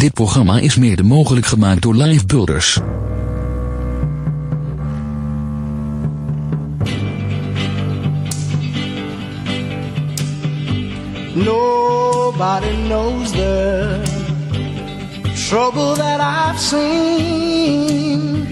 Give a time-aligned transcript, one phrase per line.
[0.00, 2.80] Dit programma is mede mogelijk gemaakt door Live Builders.
[11.34, 14.00] Nobody knows the
[15.48, 18.46] trouble that I've seen.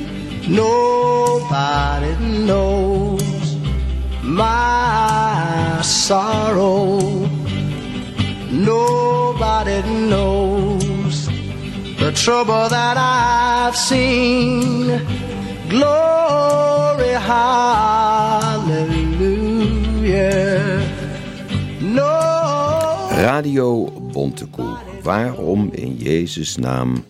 [0.47, 3.57] Nobody knows
[4.23, 7.01] my sorrow.
[8.51, 10.58] Nobody knows
[11.99, 15.01] the trouble that I've seen.
[15.69, 18.79] Glory, hallelujah.
[21.81, 23.09] No.
[23.11, 24.77] Radio Bontekoe.
[25.03, 27.05] Waarom in Jezus' naam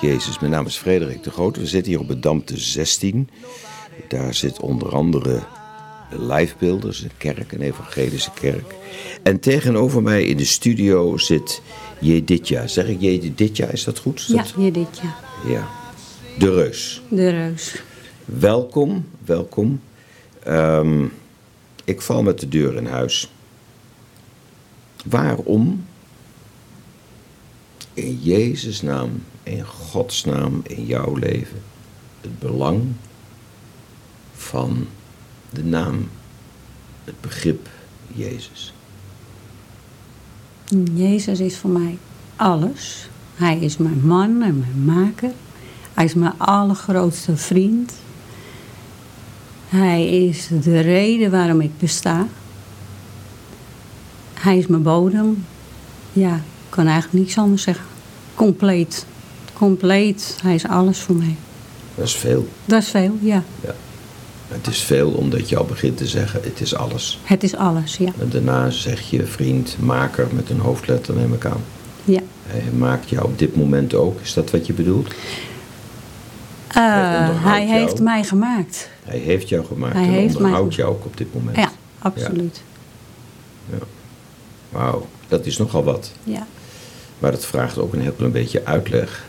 [0.00, 0.38] Jezus?
[0.38, 1.56] Mijn naam is Frederik de Groot.
[1.56, 3.28] We zitten hier op Bedamte 16.
[4.08, 5.42] Daar zit onder andere
[6.10, 8.74] de Livebeelders, een kerk, een evangelische kerk.
[9.22, 11.62] En tegenover mij in de studio zit
[12.04, 12.66] Jeditja.
[12.66, 14.18] Zeg ik Jeditja, is dat goed?
[14.20, 14.54] Is Ja, dat-
[15.46, 15.68] ja.
[16.38, 17.02] De Reus.
[17.08, 17.82] De reus.
[18.24, 19.80] Welkom, welkom.
[20.42, 21.04] Ehm,
[21.84, 23.30] ik val met de deur in huis.
[25.04, 25.86] Waarom
[27.94, 31.62] in Jezus' naam, in Gods naam, in jouw leven,
[32.20, 32.82] het belang
[34.34, 34.86] van
[35.50, 36.08] de naam,
[37.04, 37.68] het begrip
[38.14, 38.73] Jezus?
[40.94, 41.98] Jezus is voor mij
[42.36, 43.08] alles.
[43.34, 45.30] Hij is mijn man en mijn maker.
[45.94, 47.92] Hij is mijn allergrootste vriend.
[49.68, 52.26] Hij is de reden waarom ik besta.
[54.34, 55.44] Hij is mijn bodem.
[56.12, 57.84] Ja, ik kan eigenlijk niks anders zeggen.
[58.34, 59.06] Compleet.
[59.52, 60.38] Compleet.
[60.42, 61.36] Hij is alles voor mij.
[61.94, 62.48] Dat is veel.
[62.64, 63.42] Dat is veel, ja.
[63.60, 63.74] Ja.
[64.48, 67.20] Het is veel omdat je al begint te zeggen, het is alles.
[67.22, 68.12] Het is alles, ja.
[68.18, 71.64] En daarna zeg je vriend, maker met een hoofdletter, neem ik aan.
[72.04, 72.20] ja.
[72.46, 75.08] Hij maakt jou op dit moment ook, is dat wat je bedoelt?
[76.68, 77.78] Eh, hij jou.
[77.78, 78.90] heeft mij gemaakt.
[79.04, 81.56] Hij heeft jou gemaakt Hij en heeft onderhoudt jou ook op dit moment.
[81.56, 82.62] Ja, absoluut.
[84.70, 86.12] Wauw, dat is nogal wat.
[86.22, 86.46] Ja.
[87.18, 89.24] Maar dat vraagt ook een heel klein beetje uitleg.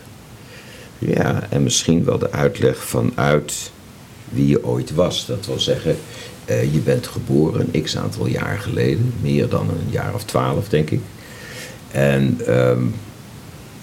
[0.98, 3.70] Ja, en misschien wel de uitleg vanuit
[4.28, 5.26] wie je ooit was.
[5.26, 5.96] Dat wil zeggen,
[6.44, 9.12] eh, je bent geboren x aantal jaar geleden.
[9.20, 11.00] Meer dan een jaar of twaalf, denk ik.
[11.90, 12.82] En ehm,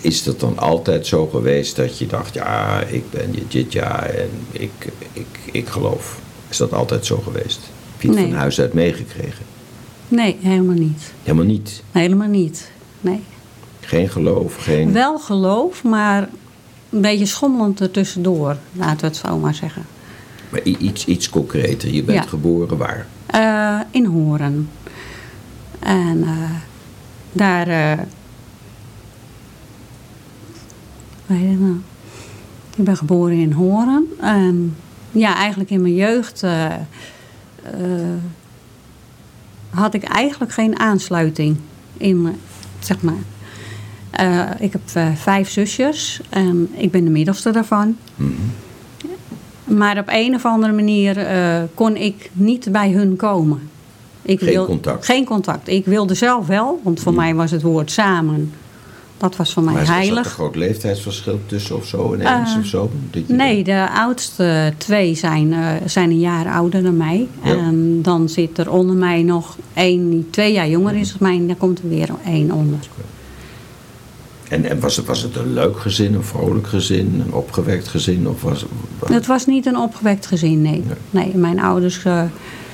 [0.01, 4.09] is het dan altijd zo geweest dat je dacht, ja, ik ben je dit jaar
[4.09, 4.71] en ik,
[5.13, 6.19] ik, ik geloof.
[6.49, 7.59] Is dat altijd zo geweest?
[7.91, 8.27] Heb je het Nee.
[8.27, 9.45] van huis uit meegekregen?
[10.07, 11.11] Nee, helemaal niet.
[11.23, 11.83] Helemaal niet.
[11.91, 12.71] Helemaal niet.
[13.01, 13.23] Nee.
[13.79, 14.93] Geen geloof, geen...
[14.93, 16.29] Wel geloof, maar
[16.89, 19.85] een beetje schommelend ertussendoor, laten we het zo maar zeggen.
[20.53, 21.89] Maar iets, iets concreter.
[21.89, 22.29] Je bent Ja.
[22.29, 23.07] geboren waar?
[23.25, 24.69] Eh, in Horen.
[25.79, 26.51] En eh,
[27.31, 27.67] daar.
[27.67, 27.97] eh
[31.25, 31.75] weet je nou?
[32.77, 34.05] Ik ben geboren in Horen.
[34.19, 34.75] En
[35.11, 36.43] ja, eigenlijk in mijn jeugd
[39.69, 41.57] had ik eigenlijk geen aansluiting
[41.97, 42.35] in mijn,
[42.79, 43.23] zeg maar.
[44.59, 44.81] Ik heb
[45.17, 47.97] vijf zusjes en ik ben de middelste daarvan.
[49.75, 53.69] Maar op een of andere manier eh, kon ik niet bij hun komen.
[54.21, 55.05] Ik Geen contact.
[55.05, 55.67] Geen contact.
[55.67, 58.53] Ik wilde zelf wel, want voor mij was het woord samen.
[59.17, 60.27] Dat was voor mij maar is er een heilig.
[60.27, 62.91] groot leeftijdsverschil tussen of zo ineens Eh, of zo?
[63.27, 67.27] Nee, de oudste twee zijn, eh, zijn een jaar ouder dan mij.
[67.43, 67.55] Ja.
[67.55, 71.35] En dan zit er onder mij nog één die twee jaar jonger is dan mij.
[71.35, 72.79] En dan komt er weer één onder.
[74.53, 78.27] En, en was, het, was het een leuk gezin, een vrolijk gezin, een opgewekt gezin?
[78.27, 78.65] Of was,
[78.99, 80.83] was- Het was niet een opgewekt gezin, nee.
[81.09, 82.23] Nee, mijn ouders eh,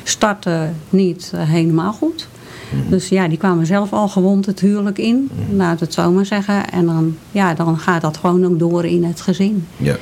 [0.03, 2.27] startten niet eh, helemaal goed.
[2.73, 2.89] Mhm.
[2.89, 6.69] Dus ja, die kwamen zelf al gewond het huwelijk in, laat het zo maar zeggen.
[6.71, 9.65] En dan, ja, dan gaat dat gewoon ook door in het gezin.
[9.77, 9.97] Ja.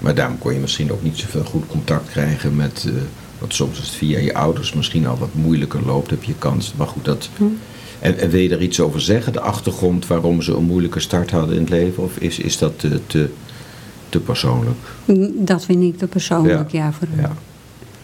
[0.00, 2.84] Maar daarom kon je misschien ook niet zoveel goed contact krijgen met...
[2.86, 2.92] eh
[3.38, 6.72] want soms het via je ouders misschien al wat moeilijker loopt, heb je kans.
[6.76, 7.28] Maar goed, dat...
[7.36, 7.44] Hm.
[8.06, 11.30] En, en wil je er iets over zeggen, de achtergrond waarom ze een moeilijke start
[11.30, 12.02] hadden in het leven?
[12.02, 13.28] Of is, is dat te, te,
[14.08, 14.76] te persoonlijk?
[15.34, 17.32] Dat vind ik te persoonlijk, ja, voor ja.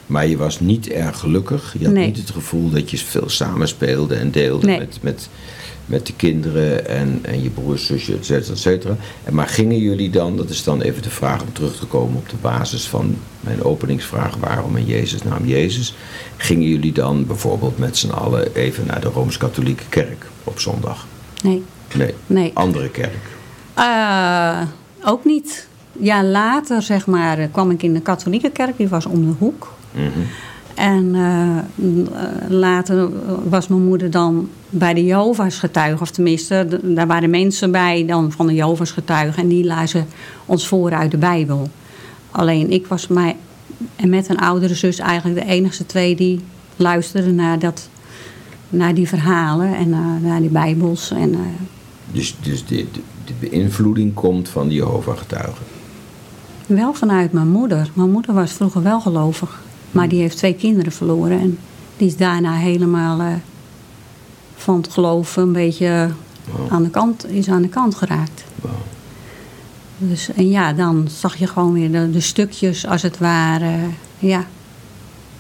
[0.07, 1.75] Maar je was niet erg gelukkig.
[1.79, 2.07] Je had Nee.
[2.07, 4.79] niet het gevoel dat je veel samenspeelde en deelde Nee.
[4.79, 5.29] met, met,
[5.93, 8.97] met de kinderen en, en je broers, zusje, et cetera, et cetera.
[9.25, 12.17] En maar gingen jullie dan, dat is dan even de vraag om terug te komen
[12.17, 15.95] op de basis van mijn openingsvraag, waarom in Jezus naam Jezus,
[16.37, 21.07] gingen jullie dan bijvoorbeeld met z'n allen even naar de Rooms-Katholieke kerk op zondag?
[21.43, 21.63] Nee,
[21.95, 22.51] Nee, nee.
[22.55, 23.31] andere kerk.
[23.75, 24.63] Eh,
[25.05, 25.67] ook niet.
[26.01, 29.35] Ja, later zeg maar eh, kwam ik in de katholieke kerk, die was om de
[29.39, 29.75] hoek.
[29.91, 30.21] Mhm.
[30.75, 31.65] En eh, eh,
[32.49, 33.09] later
[33.49, 36.01] was mijn moeder dan bij de Jehovah's getuigen.
[36.01, 39.43] Of tenminste, daar waren mensen bij dan van de Jehovah's getuigen.
[39.43, 40.07] En die lazen
[40.47, 41.71] ons voor uit de Bijbel.
[42.31, 43.37] Alleen ik was mij,
[43.97, 46.41] en met een oudere zus eigenlijk de enige twee die
[46.77, 47.89] luisterden naar, dat,
[48.69, 51.11] naar die verhalen en naar, naar die Bijbels.
[51.11, 51.41] En, eh,
[52.13, 55.65] Dus, dus de, de, de beïnvloeding komt van de Jehovah-getuigen.
[56.67, 57.91] Wel vanuit mijn moeder.
[57.95, 59.63] Mijn moeder was vroeger wel gelovig.
[59.93, 61.41] Maar die heeft twee kinderen verloren.
[61.41, 61.59] En
[61.97, 63.27] die is daarna helemaal eh,
[64.55, 66.11] van het geloven een beetje
[66.57, 66.73] Wow.
[66.73, 68.45] aan, de kant, is aan de kant geraakt.
[69.99, 73.73] Dus, en ja, dan zag je gewoon weer de, de stukjes als het ware.
[74.19, 74.47] Ja,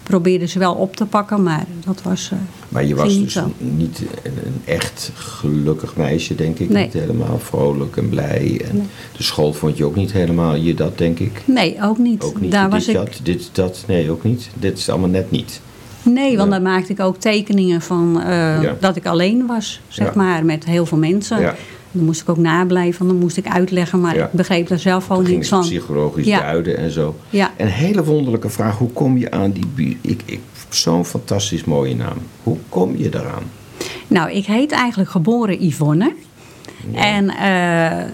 [0.02, 2.30] probeerden ze wel op te pakken, maar dat was...
[2.32, 2.38] eh,
[2.72, 3.52] Maar je was dus zo.
[3.58, 6.68] niet een, een echt gelukkig meisje, denk ik.
[6.68, 6.84] Nee.
[6.84, 8.60] Niet helemaal vrolijk en blij.
[8.70, 11.42] En de school vond je ook niet helemaal je dat, denk ik.
[11.44, 12.22] Nee, ook niet.
[12.22, 13.84] Ook niet Daar dit, was ik, dat, dit, dat.
[13.86, 14.48] Nee, ook niet.
[14.54, 15.60] Dit is allemaal net niet.
[16.02, 16.54] Nee, want Ja.
[16.58, 18.76] dan maakte ik ook tekeningen van eh, Ja.
[18.80, 20.12] dat ik alleen was, zeg Ja.
[20.16, 21.40] maar, met heel veel mensen.
[21.40, 21.54] Ja.
[21.92, 25.30] Dan moest ik ook nablijven, dan moest ik uitleggen, maar ik begreep er zelf niks
[25.30, 25.60] het van.
[25.60, 27.16] psychologisch duiden en zo.
[27.30, 27.50] Ja.
[27.56, 28.78] Een hele wonderlijke vraag.
[28.78, 29.98] Hoe kom je aan die...
[30.00, 30.40] Ik, ik,
[30.74, 32.16] Zo'n fantastisch mooie naam.
[32.42, 33.42] Hoe kom je daaraan?
[34.06, 36.14] Nou, ik heet eigenlijk geboren Yvonne.
[36.94, 38.04] En, eh,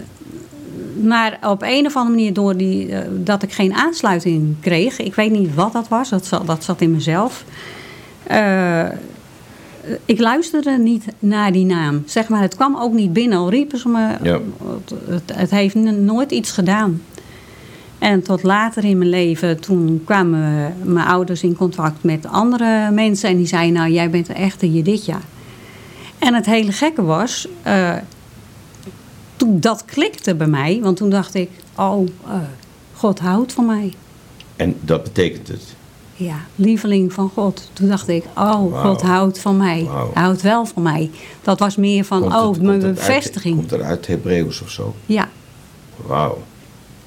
[1.03, 5.15] maar op een of andere manier, door die, eh, dat ik geen aansluiting kreeg, ik
[5.15, 7.43] weet niet wat dat was, dat zat, dat zat in mezelf.
[8.23, 8.85] Eh,
[10.05, 12.03] ik luisterde niet naar die naam.
[12.05, 14.17] Zeg maar, het kwam ook niet binnen, al riepen ze me.
[14.23, 14.39] Ja.
[15.33, 17.01] Het, heeft nooit iets gedaan.
[17.99, 23.29] En tot later in mijn leven, toen kwamen mijn ouders in contact met andere mensen.
[23.29, 25.19] En die zeiden, nou, jij bent de echte Jeditja.
[26.19, 27.95] En het hele gekke was, eh,
[29.35, 30.79] toen dat klikte bij mij.
[30.81, 32.33] Want toen dacht ik, oh, eh,
[32.93, 33.93] God houdt van mij.
[34.55, 35.61] En dat betekent het.
[36.15, 37.69] Ja, lieveling van God.
[37.73, 38.81] Toen dacht ik, oh.
[38.81, 39.87] God houdt van mij.
[40.13, 41.09] Hij houdt wel van mij.
[41.41, 43.55] Dat was meer van, Komt oh, het- mijn komt het uit- bevestiging.
[43.55, 44.95] Komt het uit Hebreeuws of zo?
[45.05, 45.29] Ja,
[46.05, 46.37] Wauw.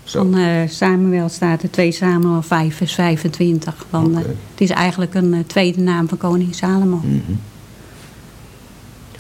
[0.05, 0.19] Zo.
[0.19, 3.87] van eh, Samuel staat er 2 Samuel 5 vers 25.
[3.91, 6.97] Van, eh, het is eigenlijk een eh, tweede naam van koning Salomo.
[6.97, 7.19] Mhm.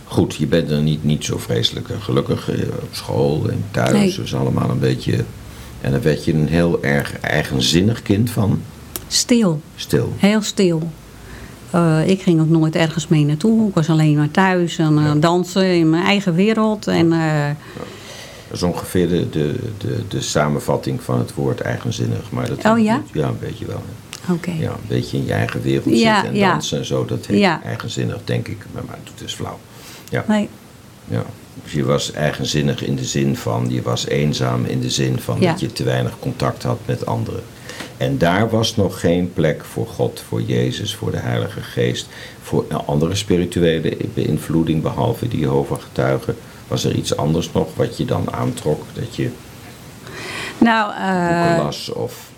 [0.04, 2.48] Goed, je bent er niet, niet zo vreselijk gelukkig
[2.82, 3.92] op school en thuis.
[3.92, 4.14] Nee.
[4.20, 5.24] Was allemaal een beetje...
[5.80, 8.60] En dan werd je een heel erg eigenzinnig kind van.
[9.08, 10.12] Stil, Stil.
[10.16, 10.82] heel stil.
[12.06, 13.68] Ik ging ook nooit ergens mee naartoe.
[13.68, 15.14] Ik was alleen maar thuis en Ja.
[15.14, 16.86] dansen in mijn eigen wereld.
[16.86, 17.18] En, eh,
[18.52, 22.30] Dat is ongeveer de, de, de, de samenvatting van het woord eigenzinnig.
[22.30, 23.02] Maar dat Oh, ja?
[23.12, 23.82] Ja, een beetje wel.
[24.58, 26.50] Ja, een beetje in je eigen wereld Ja, zitten en ja.
[26.50, 27.04] dansen en zo.
[27.04, 27.60] Dat heet Ja.
[27.64, 28.56] eigenzinnig, denk ik.
[28.72, 29.58] Maar, maar het is flauw.
[30.10, 30.24] Ja.
[30.28, 30.48] Nee,
[31.08, 31.24] Ja.
[31.62, 35.40] Dus je was eigenzinnig in de zin van, je was eenzaam in de zin van
[35.40, 37.42] dat je te weinig contact had met anderen.
[37.96, 42.06] En daar was nog geen plek voor God, voor Jezus, voor de Heilige Geest,
[42.42, 46.36] voor andere spirituele beïnvloeding, behalve die Jehovah-getuigen.
[46.72, 48.82] Was er iets anders nog wat je dan aantrok?
[48.92, 49.30] Dat je
[50.58, 52.30] nou, eh, las of...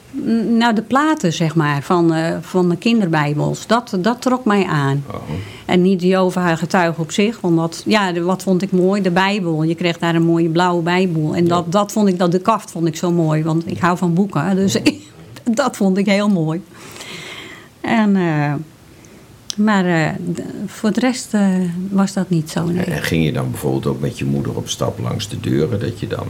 [0.48, 5.04] nou, de platen, zeg maar, van, eh, van de kinderbijbels, dat, dat trok mij aan.
[5.10, 5.20] Oh,
[5.64, 9.02] En niet Jehovah getuigen op zich, want dat, ja, de- wat vond ik mooi?
[9.02, 9.62] De Bijbel.
[9.62, 11.34] Je kreeg daar een mooie blauwe Bijbel.
[11.34, 13.96] En dat, dat vond ik, dat de kaft vond ik zo mooi, want ik hou
[13.98, 14.56] van boeken.
[14.56, 14.76] Dus
[15.60, 16.62] dat vond ik heel mooi.
[17.80, 18.52] En, eh,
[19.56, 20.10] maar eh,
[20.66, 21.48] voor de rest eh,
[21.90, 22.84] was dat niet zo, nee.
[22.84, 26.00] En ging je dan bijvoorbeeld ook met je moeder op stap langs de deuren, dat
[26.00, 26.26] je dan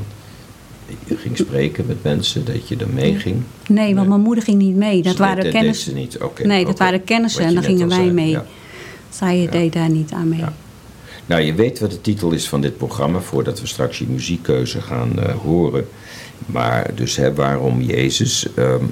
[1.16, 3.43] ging spreken met mensen, dat je dan meeging?
[3.69, 5.02] Nee, want mijn moeder ging niet mee.
[5.02, 5.94] Dat Ze waren kennissen.
[5.94, 6.19] niet?
[6.19, 8.31] Oké, nee, dat waren kennissen en net gingen wij mee.
[8.31, 8.44] ja.
[9.08, 9.50] Zij Ja.
[9.50, 10.38] deed daar niet aan mee.
[10.38, 10.52] Ja.
[11.26, 14.81] Nou, je weet wat de titel is van dit programma voordat we straks je muziekkeuze
[14.81, 15.88] gaan eh, horen.
[16.46, 18.46] Maar dus hè, waarom Jezus?
[18.54, 18.84] Ehm,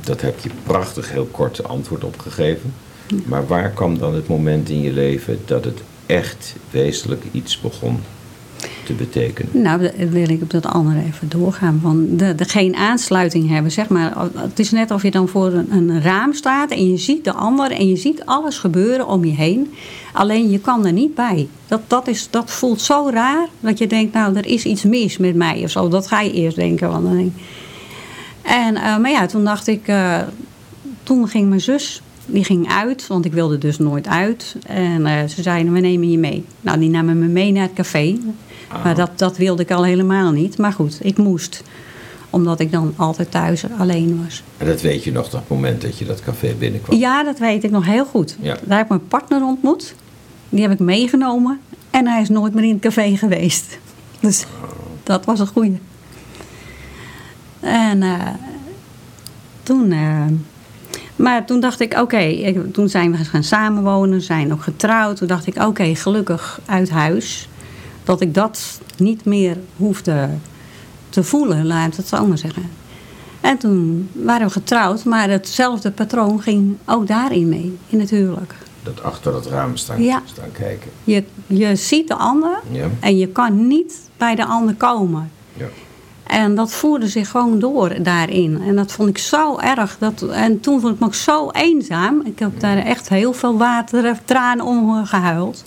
[0.00, 2.74] dat heb je prachtig heel kort antwoord op gegeven.
[3.24, 7.98] Maar waar kwam dan het moment in je leven dat het echt wezenlijk iets begon
[8.84, 9.62] te betekenen?
[9.62, 11.78] Nou, wil ik op dat andere even doorgaan.
[11.82, 14.16] Van de, de geen aansluiting hebben, zeg maar.
[14.34, 17.70] Het is net of je dan voor een, raam staat en je ziet de ander
[17.70, 19.72] en je ziet alles gebeuren om je heen.
[20.12, 21.48] Alleen je kan er niet bij.
[21.66, 25.18] Dat, dat, is, dat voelt zo raar dat je denkt, nou, er is iets mis
[25.18, 25.88] met mij of zo.
[25.88, 26.88] Dat ga je eerst denken.
[26.88, 27.32] Want dan
[28.42, 30.18] En, eh, maar ja, toen dacht ik, eh,
[31.02, 34.56] toen ging mijn zus, die ging uit, want ik wilde dus nooit uit.
[34.66, 36.44] En eh, ze zeiden, we nemen je mee.
[36.60, 38.18] Nou, die namen me mee naar het café.
[38.82, 40.58] Maar dat, dat wilde ik al helemaal niet.
[40.58, 41.62] Maar goed, ik moest.
[42.30, 44.42] Omdat ik dan altijd thuis alleen was.
[44.56, 46.98] En dat weet je nog, dat moment dat je dat café binnenkwam.
[46.98, 48.36] Ja, dat weet ik nog heel goed.
[48.40, 48.56] Ja.
[48.64, 49.94] Daar heb ik mijn partner ontmoet.
[50.48, 51.60] Die heb ik meegenomen.
[51.90, 53.78] En hij is nooit meer in het café geweest.
[54.20, 54.44] Dus
[55.02, 55.78] dat was een goeie.
[57.60, 58.26] En eh,
[59.62, 60.26] toen, eh,
[61.18, 65.16] Maar toen dacht ik, oké, toen zijn we gaan samenwonen, zijn ook getrouwd.
[65.16, 67.48] Toen dacht ik, oké, gelukkig uit huis.
[68.04, 70.28] Dat ik dat niet meer hoefde
[71.08, 72.62] te voelen, laat ik het zo maar zeggen.
[73.40, 78.54] En toen waren we getrouwd, maar hetzelfde patroon ging ook daarin mee, in het huwelijk.
[78.82, 80.22] Dat achter dat raam staan, Ja.
[80.24, 80.90] staan kijken.
[81.04, 82.86] Je, je ziet de ander Ja.
[83.00, 85.30] en je kan niet bij de ander komen.
[85.56, 85.66] Ja.
[86.28, 88.60] En dat voerde zich gewoon door daarin.
[88.66, 89.96] En dat vond ik zo erg.
[89.98, 92.20] Dat, en toen vond ik me ook zo eenzaam.
[92.24, 95.64] Ik heb daar echt heel veel water en tranen om gehuild.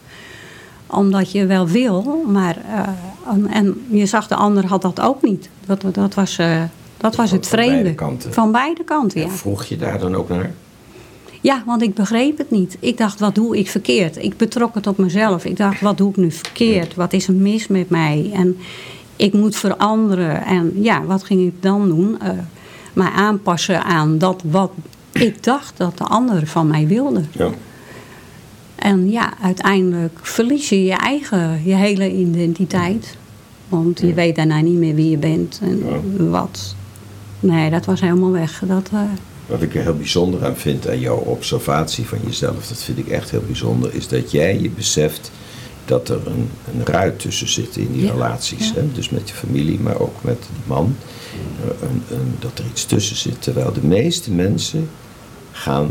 [0.87, 2.57] Omdat je wel wil, maar...
[2.71, 2.87] eh,
[3.33, 5.49] en- en je zag de ander had dat ook niet.
[5.65, 6.61] Dat, dat was, eh,
[6.97, 7.75] dat was Van- het van vreemde.
[7.81, 8.33] beide kanten.
[8.33, 9.25] Van beide kanten, ja.
[9.27, 10.51] En vroeg je daar dan ook naar?
[11.41, 12.77] Ja, want ik begreep het niet.
[12.79, 14.23] Ik dacht, wat doe ik verkeerd?
[14.23, 15.45] Ik betrok het op mezelf.
[15.45, 16.95] Ik dacht, wat doe ik nu verkeerd?
[16.95, 18.29] Wat is er mis met mij?
[18.33, 18.57] En
[19.21, 20.45] ik moet veranderen.
[20.45, 22.21] En ja, wat ging ik dan doen?
[22.21, 22.29] Eh
[22.93, 24.71] mij aanpassen aan dat wat
[25.11, 27.23] ik dacht dat de ander van mij wilde.
[27.31, 27.49] Ja.
[28.75, 33.17] En ja, uiteindelijk verlies je je eigen, je hele identiteit.
[33.69, 36.23] Want je weet daarna niet meer wie je bent en Ja.
[36.29, 36.75] wat.
[37.39, 38.63] Nee, dat was helemaal weg.
[38.67, 39.01] Dat, eh,
[39.45, 43.07] Wat ik er heel bijzonder aan vind aan jouw observatie van jezelf, dat vind ik
[43.07, 45.31] echt heel bijzonder, is dat jij je beseft
[45.85, 48.67] dat er een, een ruit tussen zit in die Ja, relaties.
[48.67, 48.73] ja.
[48.75, 48.91] Hè?
[48.93, 50.95] Dus met je familie, maar ook met die man.
[51.63, 53.41] Eh, Een, een, dat er iets tussen zit.
[53.41, 54.89] Terwijl de meeste mensen
[55.51, 55.89] gaan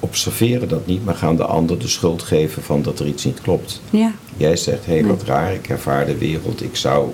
[0.00, 3.40] observeren dat niet, maar gaan de ander de schuld geven van dat er iets niet
[3.40, 3.80] klopt.
[3.90, 4.12] ja.
[4.36, 7.10] Jij zegt, hé, hey, wat raar, ik ervaar de wereld, ik zou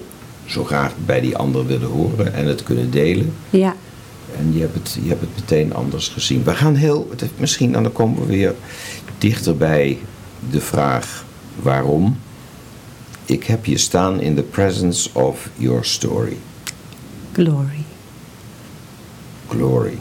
[0.47, 3.33] zo graag bij die ander willen horen en het kunnen delen.
[3.51, 3.77] ja.
[4.39, 6.45] En je hebt, het, je hebt het meteen anders gezien.
[6.45, 8.55] We gaan heel, misschien, en dan komen we weer
[9.19, 9.99] dichter bij
[10.51, 11.25] de vraag
[11.63, 12.19] waarom.
[13.25, 16.37] Ik heb je staan in the presence of your story.
[17.33, 17.85] Glory.
[19.49, 19.99] Glory.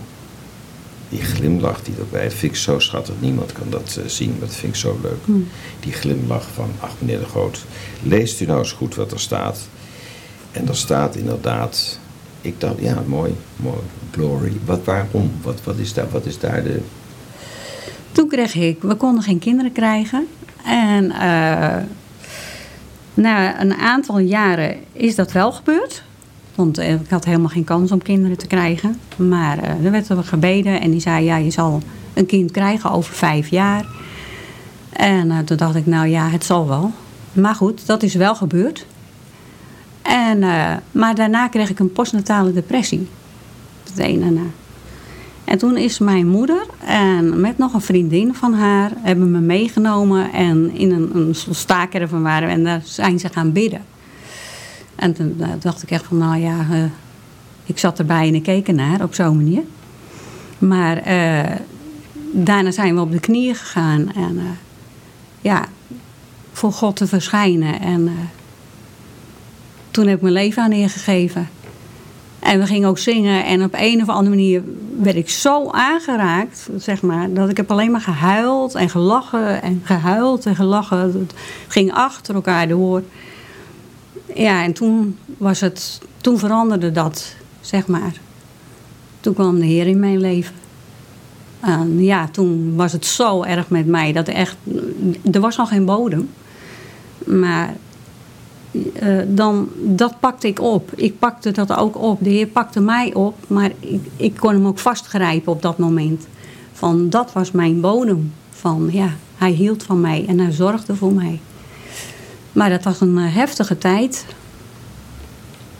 [1.10, 3.16] Die glimlach die erbij, dat vind ik zo schattig.
[3.20, 5.44] Niemand kan dat eh, zien, maar dat vind ik zo leuk.
[5.80, 7.66] Die glimlach van, ach meneer de Groot,
[8.04, 9.60] leest u nou eens goed wat er staat.
[10.52, 12.00] En er staat inderdaad,
[12.42, 13.80] ik dacht, ja, mooi, mooi,
[14.12, 14.54] glory.
[14.66, 15.32] Wat, waarom?
[15.42, 16.82] Wat, wat, is, daar, wat is daar de...
[18.12, 20.28] Toen kreeg ik, we konden geen kinderen krijgen.
[20.68, 21.84] En eh,
[23.14, 26.04] na een aantal jaren is dat wel gebeurd.
[26.56, 29.00] Want eh, ik had helemaal geen kans om kinderen te krijgen.
[29.16, 31.82] Maar eh er werd er gebeden en die zei, ja, je zal
[32.14, 33.86] een kind krijgen over vijf jaar.
[34.90, 36.92] En toen dacht ik, nou ja, het zal wel.
[37.34, 38.86] Maar goed, dat is wel gebeurd.
[40.02, 40.40] En,
[40.92, 43.08] maar daarna kreeg ik een postnatale depressie.
[43.84, 44.67] Het een en na.
[45.48, 50.32] En toen is mijn moeder en met nog een vriendin van haar hebben me meegenomen
[50.32, 53.82] en in een, een staakerven waren en daar zijn ze gaan bidden.
[54.96, 56.84] En toen eh, dacht ik echt van, nou ja, eh,
[57.66, 59.64] ik zat erbij en ik keek ernaar op zo'n manier.
[60.58, 61.56] Maar eh,
[62.32, 64.42] daarna zijn we op de knieën gegaan en
[65.42, 65.66] ja,
[66.52, 67.80] voor God te verschijnen.
[67.82, 68.12] En
[69.92, 71.50] toen heb ik mijn leven aan neergegeven.
[72.48, 73.46] En we gingen ook zingen.
[73.46, 74.64] En op een of andere manier
[75.00, 79.82] werd ik zo aangeraakt, zeg maar, dat ik heb alleen maar gehuild en gelachen en
[79.84, 80.98] gehuild en gelachen.
[80.98, 81.34] Het
[81.68, 83.04] ging achter elkaar door.
[84.36, 88.14] Ja, en toen was het, toen veranderde dat, zeg maar.
[89.20, 90.56] Toen kwam de Heer in mijn leven.
[91.60, 94.58] En ja, toen was het zo erg met mij dat echt,
[95.32, 96.30] er was nog geen bodem.
[97.26, 97.76] Maar
[98.94, 100.92] eh, dan, dat pakte ik op.
[100.96, 102.24] Ik pakte dat ook op.
[102.24, 106.28] De Heer pakte mij op, maar ik, ik kon hem ook vastgrijpen op dat moment.
[106.74, 108.34] Van dat was mijn bodem.
[108.50, 111.40] Van ja, hij hield van mij en hij zorgde voor mij.
[112.52, 114.26] Maar dat was een eh, heftige tijd.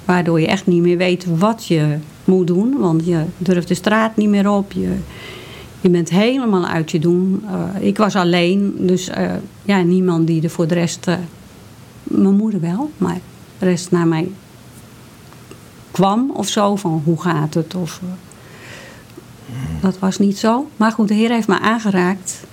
[0.06, 2.78] Waardoor je echt niet meer weet wat je moet doen.
[2.78, 4.72] Want je durft de straat niet meer op.
[4.72, 4.96] Je,
[5.82, 7.44] je bent helemaal uit je doen.
[7.46, 9.10] Eh, ik was alleen, dus
[9.64, 11.08] ja, niemand die er voor de rest.
[12.08, 13.20] Mijn moeder wel, maar
[13.60, 14.32] de rest naar mij
[15.92, 16.76] kwam of zo.
[16.76, 17.76] Van hoe gaat het?
[17.76, 20.70] Of, eh, dat was niet zo.
[20.78, 22.44] Maar goed, de Heer heeft me aangeraakt.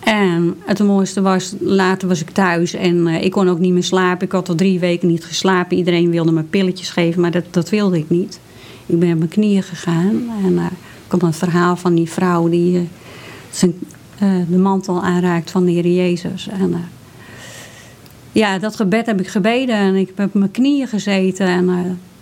[0.00, 3.84] En het mooiste was, later was ik thuis en eh, ik kon ook niet meer
[3.84, 4.26] slapen.
[4.26, 5.76] Ik had al drie weken niet geslapen.
[5.76, 8.40] Iedereen wilde me pilletjes geven, maar dat, dat wilde ik niet.
[8.86, 10.66] Ik ben op mijn knieën gegaan en eh
[11.06, 12.88] ik had een verhaal van die vrouw die
[14.18, 16.48] eh, de mantel aanraakt van de Heer Jezus.
[16.48, 16.74] En,
[18.36, 21.46] ja, dat gebed heb ik gebeden en ik heb op mijn knieën gezeten.
[21.46, 21.76] En eh,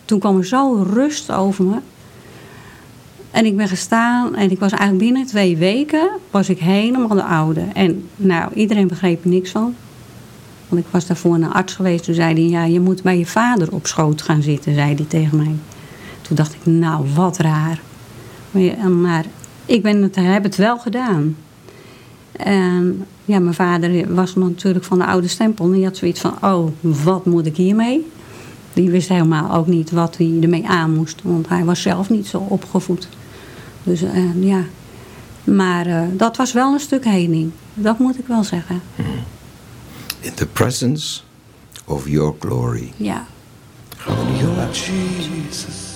[0.05, 1.77] toen kwam er zo rust over me.
[3.31, 7.23] En ik ben gestaan en ik was eigenlijk binnen twee weken was ik helemaal de
[7.23, 7.65] oude.
[7.73, 9.75] En nou, iedereen begreep er niks van.
[10.69, 12.05] Want ik was daarvoor naar arts geweest.
[12.05, 15.05] Toen zei hij, ja, je moet bij je vader op schoot gaan zitten, zei hij
[15.09, 15.55] tegen mij.
[16.23, 17.81] Toen dacht ik, nou, wat raar.
[18.51, 19.25] Maar, maar
[19.67, 21.37] ik ben het, heb het wel gedaan.
[22.37, 25.65] En ja, mijn vader was natuurlijk van de oude stempel.
[25.65, 28.11] En die had zoiets van, oh, wat moet ik hiermee?
[28.73, 31.21] Die wist helemaal ook niet wat hij ermee aan moest.
[31.23, 33.09] Want hij was zelf niet zo opgevoed.
[33.83, 34.65] Dus eh, ja.
[35.45, 37.51] Maar eh, dat was wel een stuk hening.
[37.75, 38.83] Dat moet ik wel zeggen.
[40.21, 41.21] In the presence
[41.85, 42.93] of your glory.
[42.97, 43.27] Ja.
[44.39, 45.94] Your Jesus.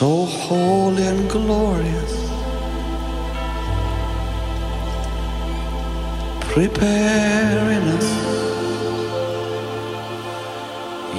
[0.00, 2.14] So holy and glorious.
[6.54, 8.10] Preparing us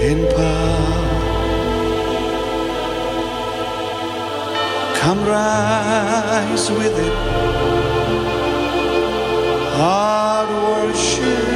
[0.00, 0.94] in power,
[5.00, 7.16] come rise with it,
[9.74, 11.48] our worship.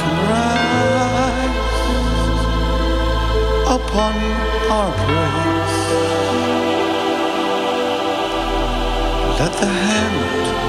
[0.00, 1.72] Come rise
[3.76, 4.14] upon
[4.70, 5.78] our praise.
[9.40, 10.66] Let the hand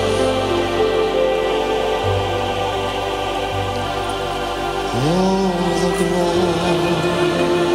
[4.83, 7.74] Oh, the glory.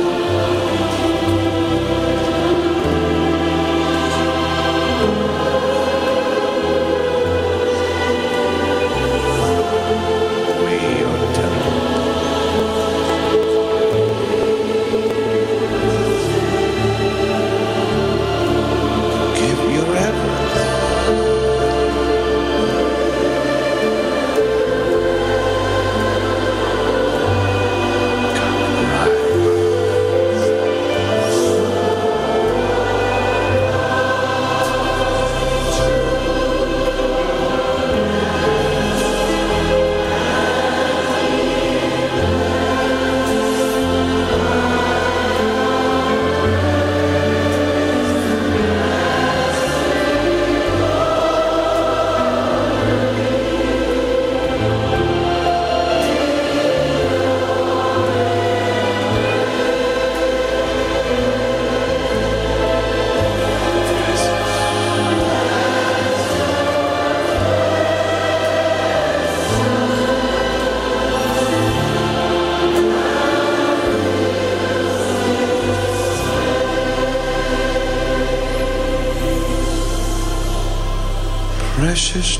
[82.00, 82.39] Precious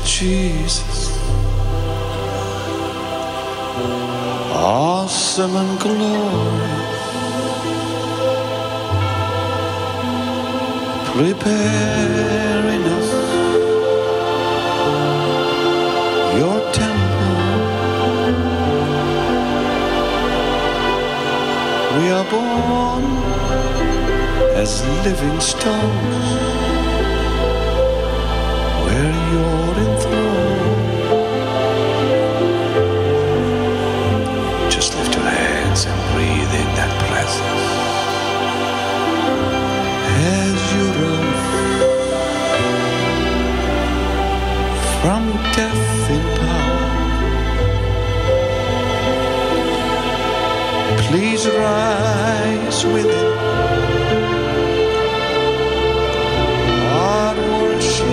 [52.83, 53.31] rise within
[56.91, 58.07] our worship.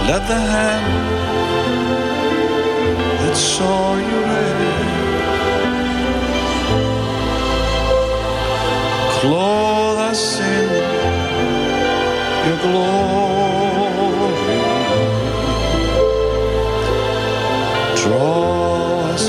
[0.08, 1.18] Let the hand
[3.06, 4.94] that saw you raise
[12.64, 14.60] glory.
[19.14, 19.28] Us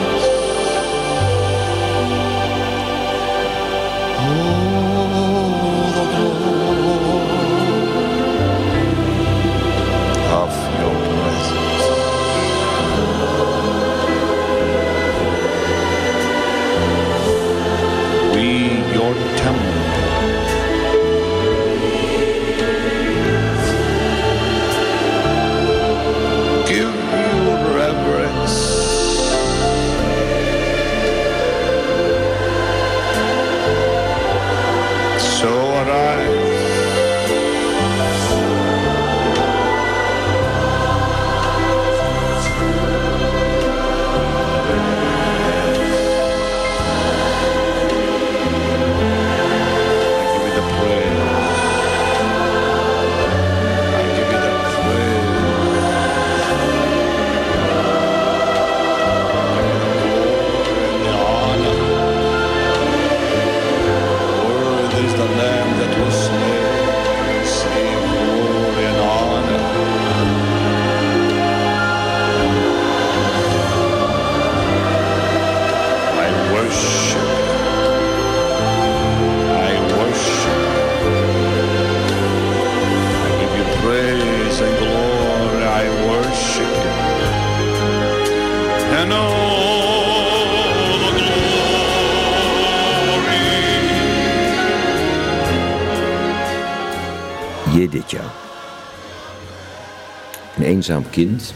[100.82, 101.54] Eenzaam kind,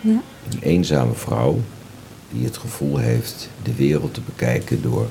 [0.00, 0.22] Ja.
[0.50, 1.60] een eenzame vrouw
[2.32, 5.06] die het gevoel heeft de wereld te bekijken door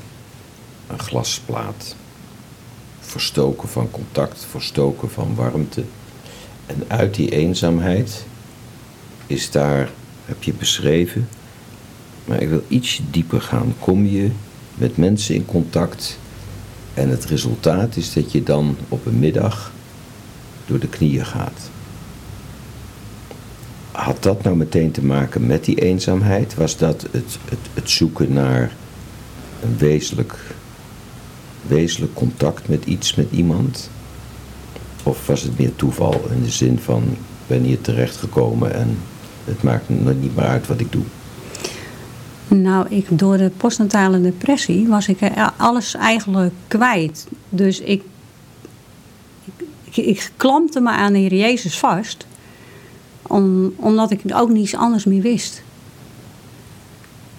[0.88, 1.96] een glasplaat.
[3.00, 5.84] Verstoken van contact, verstoken van warmte.
[6.66, 8.26] En uit die eenzaamheid
[9.28, 9.90] is daar,
[10.26, 11.28] heb je beschreven,
[12.26, 13.76] maar ik wil iets dieper gaan.
[13.80, 14.32] Kom je
[14.74, 16.18] met mensen in contact
[16.94, 19.72] en het resultaat is dat je dan op een middag
[20.66, 21.70] door de knieën gaat.
[24.06, 26.56] Had dat nou meteen te maken met die eenzaamheid?
[26.56, 28.76] Was dat het, het, het zoeken naar
[29.64, 30.40] een wezenlijk,
[31.68, 33.90] wezenlijk contact met iets, met iemand?
[35.04, 38.98] Of was het meer toeval in de zin van, ik ben hier terechtgekomen en
[39.44, 41.04] het maakt niet meer uit wat ik doe?
[42.48, 45.20] Nou, ik, door de postnatale depressie was ik
[45.58, 47.28] alles eigenlijk kwijt.
[47.50, 48.04] Dus ik,
[49.84, 52.26] ik, ik klampte me aan de Heer Jezus vast.
[53.28, 55.64] Om, omdat ik ook niets anders meer wist.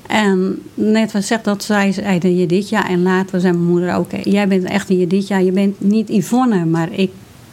[0.07, 3.95] En net wat zegt dat zij zeiden je dit jaar en later zei mijn moeder
[3.95, 4.11] ook.
[4.23, 5.43] Jij bent echt een je dit jaar.
[5.43, 7.11] Je bent niet Yvonne, maar ik,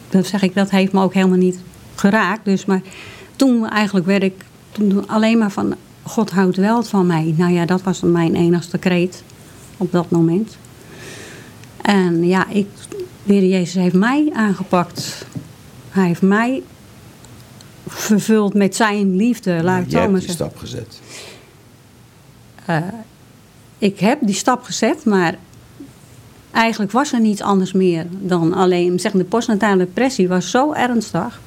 [0.08, 1.58] dat zeg ik, dat heeft me ook helemaal niet
[1.94, 2.44] geraakt.
[2.44, 2.80] Dus maar
[3.36, 7.34] toen eigenlijk werd ik toen alleen maar van God houdt wel van mij.
[7.36, 9.22] Nou ja, dat was mijn enigste kreet
[9.76, 10.56] op dat moment.
[11.82, 12.66] En ja, ik,
[13.22, 15.26] de Jezus heeft mij aangepakt.
[15.90, 16.62] Hij heeft mij
[17.86, 21.00] vervuld met zijn liefde, laat ik het Jij zo maar hebt die stap gezet.
[23.78, 25.34] Ik heb die stap gezet, maar
[26.50, 29.00] eigenlijk was er niets anders meer dan alleen.
[29.00, 31.40] Zeg, de postnatale depressie was zo ernstig.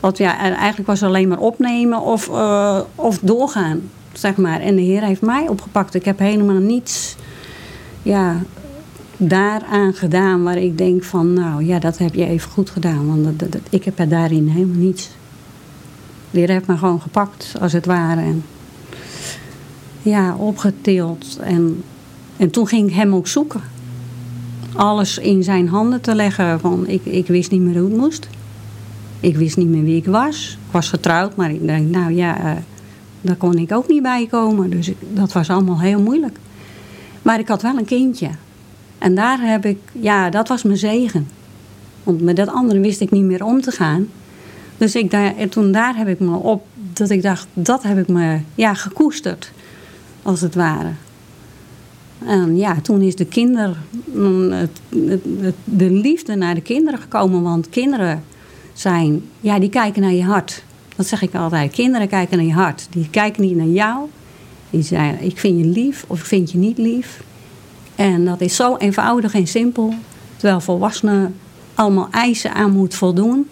[0.00, 3.80] Want ja, eigenlijk was alleen maar opnemen of, eh, of doorgaan,
[4.12, 4.60] zeg maar.
[4.60, 5.94] En de Heer heeft mij opgepakt.
[5.94, 7.16] Ik heb helemaal niets
[8.02, 8.36] ja,
[9.16, 11.32] daaraan gedaan waar ik denk van...
[11.32, 13.06] nou ja, dat heb je even goed gedaan.
[13.06, 15.08] Want dat, dat- dat- ik heb er daarin helemaal niets.
[16.30, 18.20] Heer heeft me gewoon gepakt, als het ware.
[18.20, 18.44] En
[20.02, 21.38] ja, opgetild.
[21.40, 21.82] En,
[22.36, 23.60] en toen ging ik hem ook zoeken.
[24.74, 26.60] Alles in zijn handen te leggen.
[26.60, 28.28] Van, ik, ik wist niet meer hoe het moest.
[29.20, 30.58] Ik wist niet meer wie ik was.
[30.66, 32.62] Ik was getrouwd, maar ik denk, nou ja, eh,
[33.20, 34.70] daar kon ik ook niet bij komen.
[34.70, 36.38] Dus dat was allemaal heel moeilijk.
[37.22, 38.30] Maar ik had wel een kindje.
[38.98, 41.28] En daar heb ik, ja, dat was mijn zegen.
[42.02, 44.08] Want met dat andere wist ik niet meer om te gaan.
[44.76, 47.98] Dus ik daar, en toen daar heb ik me op, dat ik dacht, dat heb
[47.98, 49.52] ik me ja, gekoesterd,
[50.22, 50.90] als het ware.
[52.26, 54.68] En ja, toen is de kinder, mm,
[55.64, 57.42] de liefde naar de kinderen gekomen.
[57.42, 58.24] Want kinderen
[58.72, 60.62] zijn, ja, die kijken naar je hart.
[60.96, 61.72] Dat zeg ik altijd.
[61.72, 62.86] Kinderen kijken naar je hart.
[62.90, 64.08] Die kijken niet naar jou.
[64.70, 67.22] Die zeggen, ik vind je lief of ik vind je niet lief.
[67.94, 69.94] En dat is zo eenvoudig en simpel.
[70.36, 71.34] Terwijl volwassenen
[71.74, 73.46] allemaal eisen aan moet voldoen.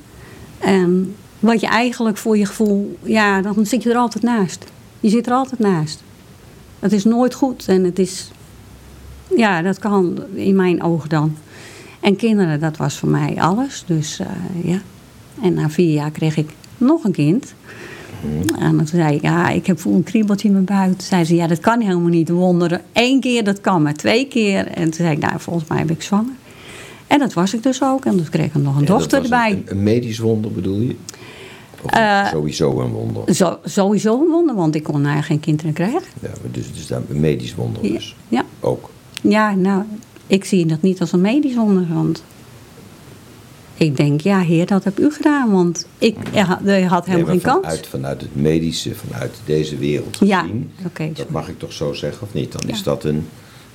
[0.64, 4.64] En wat je eigenlijk voor je gevoel, ja, dan zit je er altijd naast.
[5.00, 6.02] Je zit er altijd naast.
[6.78, 8.30] Het is nooit goed en het is,
[9.36, 11.36] ja, dat kan in mijn ogen dan.
[12.00, 13.84] En kinderen, dat was voor mij alles.
[13.86, 14.26] Dus eh,
[14.64, 14.78] ja.
[15.42, 17.54] En na vier jaar kreeg ik nog een kind.
[18.58, 20.90] En toen zei ik, ja, ik heb voel een kriebeltje in mijn buik.
[20.90, 22.28] Toen zei ze, ja, dat kan helemaal niet.
[22.28, 24.66] Wonderen, Eén keer, dat kan maar twee keer.
[24.66, 26.32] En toen zei ik, nou, volgens mij ben ik zwanger.
[27.14, 28.04] En dat was ik dus ook.
[28.04, 29.50] En toen kreeg ik nog een En dat dochter erbij.
[29.50, 30.96] Een, een medisch wonder bedoel je?
[31.82, 33.34] Of Eh, sowieso een wonder?
[33.34, 36.00] Zo, sowieso een wonder, want ik kon eigenlijk geen kinderen krijgen.
[36.22, 38.16] Ja, dus, dus dan een medisch wonder Ja, dus.
[38.28, 38.44] ja.
[38.60, 38.90] Ook.
[39.22, 39.82] Ja, nou,
[40.26, 41.86] ik zie dat niet als een medisch wonder.
[41.94, 42.22] Want
[43.74, 45.50] ik denk, ja, heer, dat heb u gedaan.
[45.50, 47.60] Want ik eh, had, Nee, helemaal geen kans.
[47.62, 50.70] vanuit, vanuit het medische, vanuit deze wereld Ja, gezien.
[50.86, 51.32] oké, dat sorry.
[51.32, 52.52] mag ik toch zo zeggen of niet?
[52.52, 52.72] Dan Ja.
[52.72, 53.26] is dat een,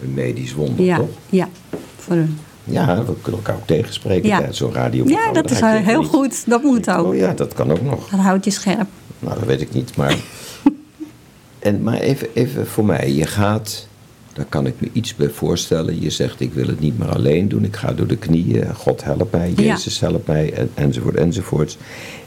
[0.04, 1.10] een medisch wonder, Ja, toch?
[1.30, 1.50] ja,
[1.98, 2.38] voor een,
[2.72, 4.36] Ja, we kunnen elkaar ook tegenspreken Ja.
[4.38, 5.28] tijdens zo'n radioprogramma.
[5.28, 6.10] ja, dat Dat is heel niet.
[6.10, 6.44] goed.
[6.50, 7.06] Dat moet ook.
[7.08, 8.10] Oh ja, dat kan ook nog.
[8.10, 8.88] Dat houdt je scherp.
[9.20, 10.16] Nou, dat weet ik niet, maar...
[11.60, 13.88] en, maar even, even voor mij, je gaat...
[14.34, 16.02] Daar kan ik me iets bij voorstellen.
[16.02, 17.64] Je zegt, ik wil het niet meer alleen doen.
[17.64, 18.76] Ik ga door de knieën.
[18.76, 19.54] God help mij.
[19.56, 19.62] Ja.
[19.64, 20.54] Jezus help mij.
[20.54, 21.78] En, enzovoort, enzovoorts.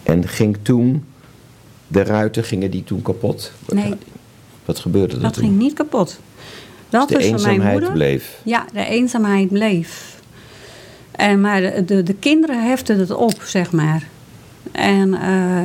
[0.02, 1.04] En ging toen...
[1.86, 3.52] De ruiten, gingen die toen kapot?
[3.64, 3.94] Wat- Nee.
[4.64, 5.42] Wat gebeurde er Dat toen?
[5.44, 6.18] ging niet kapot.
[6.88, 7.92] Dat Dus de mijn eenzaamheid moeder.
[7.92, 8.40] bleef.
[8.44, 10.11] Ja, de eenzaamheid bleef.
[11.12, 14.02] En, maar de, de, de kinderen heften het op, zeg maar.
[14.72, 15.62] En eh,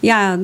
[0.00, 0.38] ja,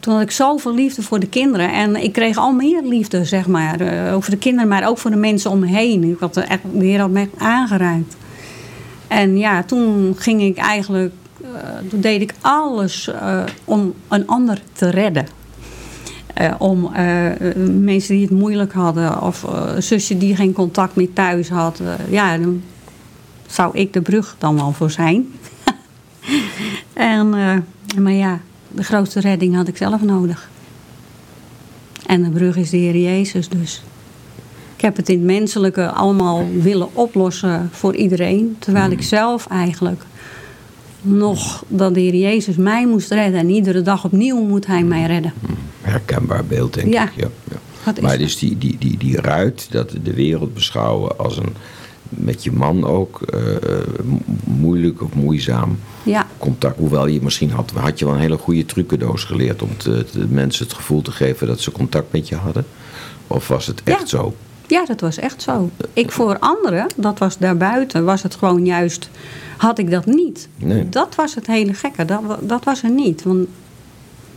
[0.00, 1.72] toen had ik zoveel liefde voor de kinderen.
[1.72, 3.80] En ik kreeg al meer liefde, zeg maar.
[3.80, 6.04] eh, voor de kinderen, maar ook voor de mensen om me heen.
[6.04, 7.28] Ik had echt, de Heer had me.
[9.08, 11.12] En ja, toen ging ik eigenlijk...
[11.42, 11.48] eh,
[11.88, 13.10] toen deed ik alles
[13.64, 15.26] om een ander te redden.
[16.34, 16.90] Eh, om
[17.80, 21.80] mensen die het moeilijk hadden of een zusje die geen contact meer thuis had.
[22.10, 22.38] ja,
[23.54, 25.26] zou ik de brug dan wel voor zijn.
[26.92, 30.48] en, eh, maar ja, de grootste redding had ik zelf nodig.
[32.06, 33.82] En de brug is de Heer Jezus dus.
[34.76, 38.56] Ik heb het in het menselijke allemaal willen oplossen voor iedereen.
[38.58, 40.04] Terwijl ik zelf eigenlijk
[41.02, 43.40] nog dat de Heer Jezus mij moest redden.
[43.40, 45.32] En iedere dag opnieuw moet hij mij redden.
[45.80, 47.04] Herkenbaar beeld, denk Ja.
[47.04, 47.10] ik.
[47.16, 47.28] Ja,
[47.84, 47.92] ja.
[48.00, 51.54] Maar dus die, die, die, die ruit, dat de wereld beschouwen als een...
[52.16, 53.40] Met je man ook eh,
[54.04, 56.26] mo- moeilijk of moeizaam Ja.
[56.38, 56.78] contact.
[56.78, 60.26] Hoewel je misschien had, had je wel een hele goede trucendoos geleerd om te, de
[60.28, 62.66] mensen het gevoel te geven dat ze contact met je hadden.
[63.26, 64.06] Of was het echt Ja.
[64.06, 64.34] zo?
[64.66, 65.70] Ja, dat was echt zo.
[65.92, 69.10] Ik voor anderen, dat was daarbuiten, was het gewoon juist,
[69.56, 70.48] had ik dat niet.
[70.56, 70.88] Nee.
[70.88, 73.22] Dat was het hele gekke, dat, dat was er niet.
[73.22, 73.46] Want,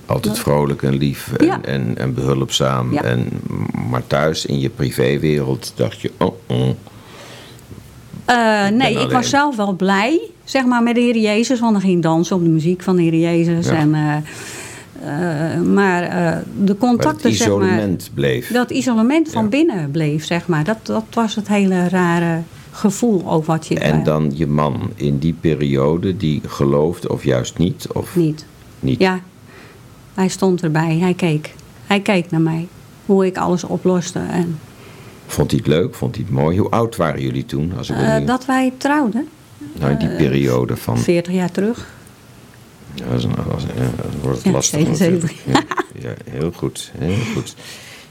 [0.05, 1.61] Altijd vrolijk en lief en, Ja.
[1.61, 2.93] en, en behulpzaam.
[2.93, 3.01] Ja.
[3.03, 3.29] En,
[3.89, 6.69] maar thuis in je privéwereld dacht je, oh, oh.
[8.27, 11.59] Eh, nee, ik was zelf wel blij, zeg maar, met de Heer Jezus.
[11.59, 13.65] Want dan ging dansen op de muziek van de Heer Jezus.
[13.65, 13.75] Ja.
[13.75, 14.15] En, eh,
[15.55, 18.51] eh, maar de Maar contacten, zeg maar, isolement bleef.
[18.51, 19.49] dat isolement van Ja.
[19.49, 20.63] binnen bleef, zeg maar.
[20.63, 23.79] Dat, dat was het hele rare gevoel ook wat je...
[23.79, 27.87] En dan je man in die periode die geloofde of juist niet?
[27.93, 28.45] Of Niet.
[28.79, 28.99] niet?
[28.99, 29.19] Ja,
[30.13, 30.97] hij stond erbij.
[30.97, 31.53] Hij keek.
[31.85, 32.67] Hij keek naar mij.
[33.05, 34.19] Hoe ik alles oploste.
[34.19, 34.59] En,
[35.27, 35.95] Vond hij het leuk?
[35.95, 36.57] Vond hij het mooi?
[36.57, 37.73] Hoe oud waren jullie toen?
[37.77, 39.27] Als ik eh, dat wij trouwden,
[39.79, 40.97] nou, in die periode van...
[40.97, 41.87] 40 jaar terug.
[42.93, 45.45] Ja, dat een, dat een- wordt het lastig 77.
[45.45, 45.73] natuurlijk.
[46.01, 47.55] Ja, ja, heel goed, heel goed.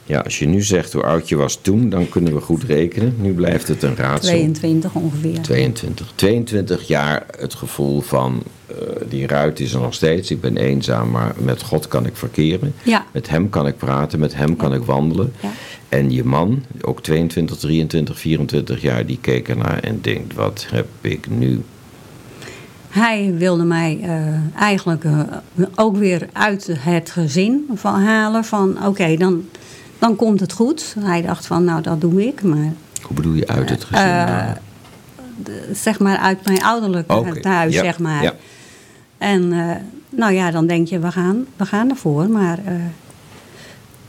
[0.05, 3.15] Ja, als je nu zegt hoe oud je was toen, dan kunnen we goed rekenen.
[3.21, 4.29] Nu blijft het een raadsel.
[4.31, 5.41] 22 ongeveer.
[5.41, 6.13] 22.
[6.15, 8.77] 22 jaar het gevoel van, eh,
[9.09, 10.31] die ruit is er nog steeds.
[10.31, 12.75] Ik ben eenzaam, maar met God kan ik verkeren.
[12.83, 13.07] Ja.
[13.13, 15.33] Met hem kan ik praten, met hem kan ik wandelen.
[15.41, 15.51] Ja.
[15.89, 20.87] En je man, ook 22, 23, 24 jaar, die keek ernaar en denkt, wat heb
[21.01, 21.63] ik nu?
[22.89, 25.21] Hij wilde mij eh, eigenlijk eh,
[25.75, 28.45] ook weer uit het gezin van halen.
[28.45, 29.45] Van oké, dan,
[29.99, 30.95] dan komt het goed.
[30.99, 32.43] Hij dacht van nou dat doe ik.
[32.43, 32.73] Maar
[33.03, 34.05] Hoe bedoel je uit het gezin?
[34.07, 34.55] Eh, Nou,
[35.43, 38.23] de- zeg maar uit mijn ouderlijk Oké, thuis, ja, zeg maar.
[38.23, 38.35] ja.
[39.19, 39.49] En
[40.11, 42.29] nou ja, dan denk je, we gaan, we gaan ervoor.
[42.29, 42.59] Maar,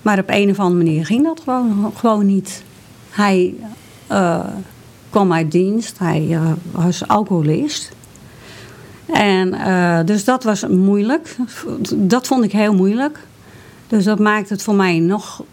[0.08, 2.64] maar op een of andere manier ging dat gewoon, gewoon niet.
[3.10, 3.54] Hij
[4.08, 4.46] eh,
[5.10, 7.92] kwam uit dienst, hij eh, was alcoholist.
[9.06, 11.36] En eh, dus dat was moeilijk.
[11.96, 13.20] Dat vond ik heel moeilijk.
[13.88, 15.44] Dus dat maakt het voor mij nog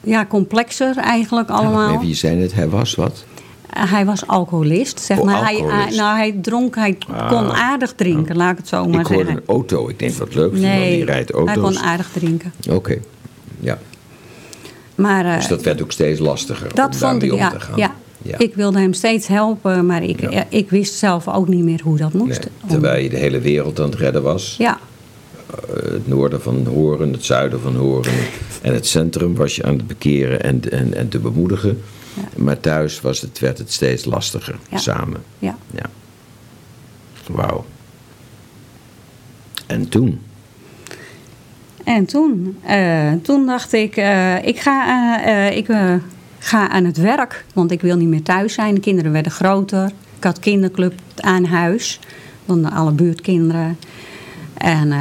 [0.00, 1.94] ja, complexer eigenlijk allemaal.
[1.94, 3.24] Even, je zei net, hij was wat?
[3.68, 5.44] Hij was alcoholist, zeg Oh, maar.
[5.44, 5.88] Hij, alcoholist.
[5.88, 7.28] hij- nou, hij dronk, hij Ah.
[7.28, 9.42] kon aardig drinken, laat ik het zo maar ik hoorde zeggen.
[9.46, 9.88] een auto.
[9.88, 10.52] Ik denk, wat leuk.
[10.52, 12.52] Nee, die rijdt hij kon aardig drinken.
[12.70, 12.98] Oké,
[13.60, 13.78] ja.
[14.98, 17.78] Maar eh, Dus dat werd ook steeds lastiger dat om daarmee om ja, te gaan.
[17.78, 17.94] ja.
[18.38, 20.30] Ik wilde hem steeds helpen, maar ik, Ja.
[20.30, 22.48] eh, ik wist zelf ook niet meer hoe dat moest.
[22.66, 24.54] Terwijl je de hele wereld aan het redden was.
[24.58, 24.78] Ja,
[25.48, 28.12] Eh, het noorden van Horen, het zuiden van Horen.
[28.62, 31.80] En het centrum was je aan het bekeren en, en, en te bemoedigen.
[32.14, 32.22] Ja.
[32.36, 34.78] Maar thuis was het, werd het steeds lastiger Ja.
[34.78, 35.22] samen.
[35.38, 35.56] ja.
[35.74, 35.90] Ja.
[37.26, 37.64] Wauw.
[39.66, 40.20] En toen?
[41.88, 45.66] En toen, eh, toen dacht ik, eh, ik, ga, eh, ik
[46.38, 47.44] ga aan het werk.
[47.54, 48.74] Want ik wil niet meer thuis zijn.
[48.74, 49.92] De kinderen werden groter.
[50.16, 52.00] Ik had kinderclub aan huis.
[52.46, 53.78] Dan alle buurtkinderen.
[54.54, 54.92] En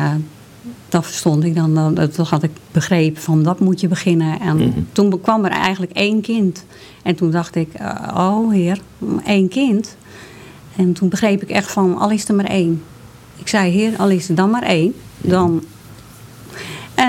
[0.89, 1.93] dat verstond ik dan.
[1.93, 4.39] Dat had ik begrepen van dat moet je beginnen.
[4.39, 6.65] En toen kwam er eigenlijk één kind.
[7.03, 7.69] En toen dacht ik,
[8.15, 8.81] oh heer,
[9.25, 9.97] één kind.
[10.75, 12.83] En toen begreep ik echt van, al is er maar één.
[13.35, 14.93] Ik zei, heer, al is er dan maar één.
[15.21, 15.63] Dan...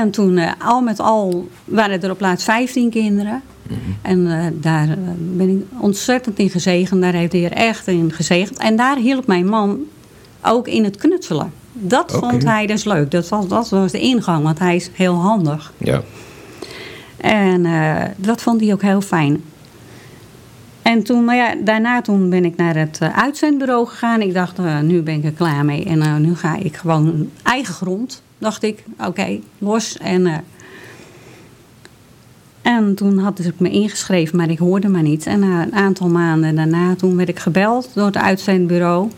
[0.00, 3.42] En toen, eh, al met al, waren er op plaats 15 kinderen.
[4.02, 7.02] En eh, daar eh, ben ik ontzettend in gezegend.
[7.02, 8.58] Daar heeft de heer echt in gezegend.
[8.58, 9.78] En daar hielp mijn man
[10.42, 11.52] ook in het knutselen.
[11.72, 13.10] Dat vond hij dus leuk.
[13.10, 15.72] Dat was, dat was de ingang, want hij is heel handig.
[15.76, 16.02] Ja.
[17.16, 17.66] En
[18.16, 19.42] dat vond hij ook heel fijn.
[20.82, 24.20] En toen, maar ja, daarna toen ben ik naar het uitzendbureau gegaan.
[24.20, 25.84] Ik dacht, nu ben ik er klaar mee.
[25.84, 28.22] En nu ga ik gewoon eigen grond.
[28.38, 29.98] Dacht ik, oké, los.
[29.98, 30.36] En, eh,
[32.62, 35.26] en toen had ik me ingeschreven, maar ik hoorde maar niet.
[35.26, 39.10] En na een aantal maanden daarna, toen werd ik gebeld door het uitzendbureau.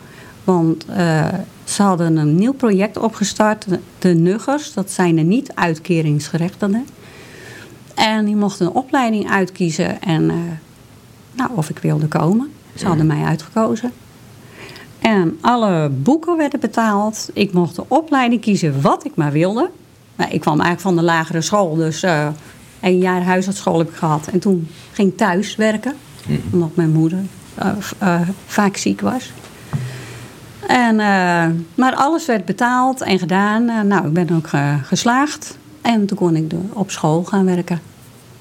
[0.43, 1.27] Want eh,
[1.63, 3.65] ze hadden een nieuw project opgestart.
[3.99, 6.85] De Nuggers, dat zijn de niet-uitkeringsgerechtigden.
[7.95, 10.35] En die mochten een opleiding uitkiezen en eh,
[11.31, 12.51] nou, of ik wilde komen.
[12.75, 13.91] Ze hadden mij uitgekozen.
[15.01, 17.29] En alle boeken werden betaald.
[17.33, 19.69] Ik mocht de opleiding kiezen wat ik maar wilde.
[20.15, 22.27] Nou, ik kwam eigenlijk van de lagere school, dus eh
[22.81, 24.27] een jaar huisartschool heb ik gehad.
[24.27, 25.93] En toen ging ik thuis werken,
[26.51, 27.19] omdat mijn moeder
[27.55, 29.31] eh, eh, vaak ziek was.
[30.67, 30.95] En,
[31.75, 33.87] maar alles werd betaald en gedaan.
[33.87, 34.49] Nou, ik ben ook
[34.83, 35.57] geslaagd.
[35.81, 37.79] En toen kon ik de- op school gaan werken.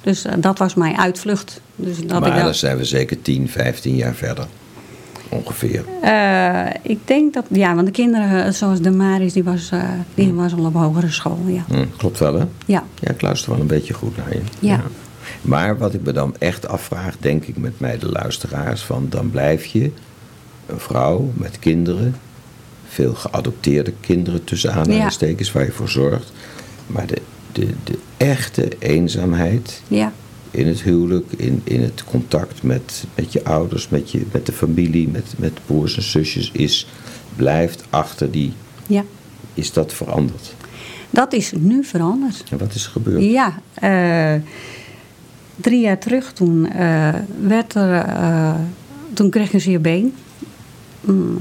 [0.00, 1.60] Dus dat was mijn uitvlucht.
[1.76, 4.46] Dus dat maar ik dan zijn we zeker 10, 15 jaar verder.
[5.30, 5.84] Ongeveer.
[6.02, 9.82] Eh, ik denk dat, ja, want de kinderen eh, zoals de Maris, die was, eh,
[10.14, 11.38] die was al op hogere school.
[11.46, 11.64] Ja.
[11.68, 12.44] Hm, klopt wel, hè?
[12.66, 12.84] ja.
[13.00, 14.40] Ja, ik luister wel een beetje goed naar je.
[14.58, 14.80] Ja.
[15.42, 19.30] Maar wat ik me dan echt afvraag, denk ik met mij de luisteraars, van dan
[19.30, 19.90] blijf je
[20.66, 22.16] een vrouw met kinderen,
[22.88, 26.32] veel geadopteerde kinderen tussen aanhalingstekens, waar je voor zorgt.
[26.86, 30.12] Maar de, de, de echte eenzaamheid Ja.
[30.50, 34.52] In het huwelijk, in, in het contact met, met je ouders, met, je, met de
[34.52, 36.86] familie, met, met broers en zusjes, is,
[37.36, 38.52] blijft achter die.
[38.86, 39.04] ja,
[39.54, 40.54] Is dat veranderd?
[41.10, 42.44] dat is nu veranderd.
[42.50, 43.22] En wat is er gebeurd?
[43.22, 44.42] Ja, eh,
[45.56, 47.14] drie jaar terug toen eh,
[47.46, 48.54] werd er, eh,
[49.12, 50.14] toen kreeg ik een zeer been.
[51.00, 51.38] Mm,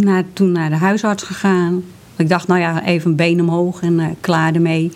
[0.00, 1.84] naar, toen naar de huisarts gegaan.
[2.16, 4.92] Ik dacht, nou ja, even een been omhoog en klaar ermee.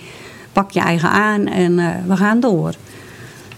[0.53, 2.75] Pak je eigen aan en we gaan door.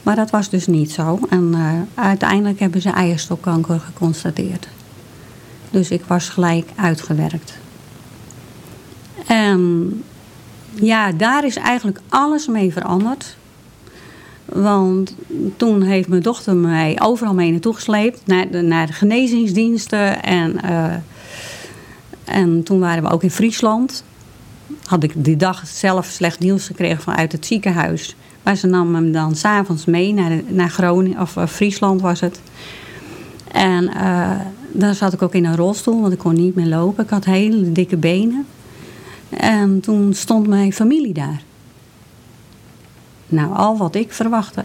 [0.02, 1.18] Maar dat was dus niet zo.
[1.30, 4.68] En eh, uiteindelijk hebben ze eierstokkanker geconstateerd.
[5.70, 7.58] Dus ik was gelijk uitgewerkt.
[9.26, 9.90] En
[10.74, 13.36] ja, daar is eigenlijk alles mee veranderd.
[14.44, 15.14] Want
[15.56, 18.26] toen heeft mijn dochter mij overal mee naartoe gesleept.
[18.26, 20.22] Naar de, naar de genezingsdiensten.
[20.22, 20.94] En, eh,
[22.24, 24.04] en toen waren we ook in Friesland.
[24.84, 28.16] Had ik die dag zelf slecht nieuws gekregen vanuit het ziekenhuis.
[28.42, 32.20] Maar ze nam hem dan s'avonds mee naar, de- naar Groningen, of eh, Friesland was
[32.20, 32.40] het.
[33.52, 34.40] En eh
[34.72, 37.04] daar zat ik ook in een rolstoel, want ik kon niet meer lopen.
[37.04, 38.46] Ik had hele dikke benen.
[39.30, 41.42] En toen stond mijn familie daar.
[43.26, 44.64] Nou, al wat ik verwachtte.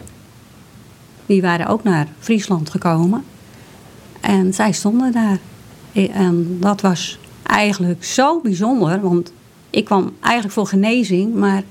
[1.25, 3.23] Die waren ook naar Friesland gekomen.
[4.21, 5.37] En zij stonden daar.
[6.13, 9.31] En dat was eigenlijk zo bijzonder, want
[9.69, 11.63] ik kwam eigenlijk voor genezing, maar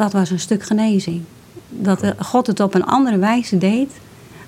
[0.00, 1.22] dat was een stuk genezing.
[1.68, 3.90] Dat God het op een andere wijze deed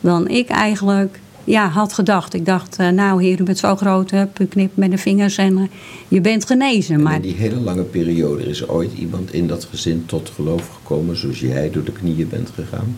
[0.01, 2.35] dan ik eigenlijk ja, had gedacht.
[2.35, 5.37] Ik dacht, eh, nou heer, u bent zo groot, hup, u knipt met de vingers
[5.37, 5.65] en eh,
[6.09, 6.95] je bent genezen.
[6.95, 10.69] En Maar in die hele lange periode is ooit iemand in dat gezin tot geloof
[10.69, 12.97] gekomen zoals jij door de knieën bent gegaan?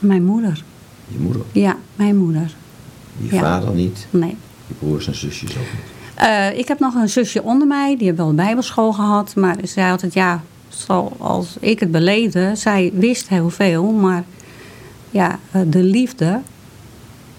[0.00, 0.64] mijn moeder,
[1.08, 2.54] Je moeder, ja, mijn moeder,
[3.16, 3.40] je Ja.
[3.40, 4.36] vader niet, nee.
[4.66, 5.96] je broers en zusjes ook niet.
[6.14, 9.34] Eh, ik heb nog een zusje onder mij, die heeft wel een bijbelschool gehad.
[9.34, 13.84] Maar zei altijd, ja, zoals ik het beleefde, zij wist heel veel.
[13.92, 14.24] Maar
[15.10, 16.40] ja, eh, de liefde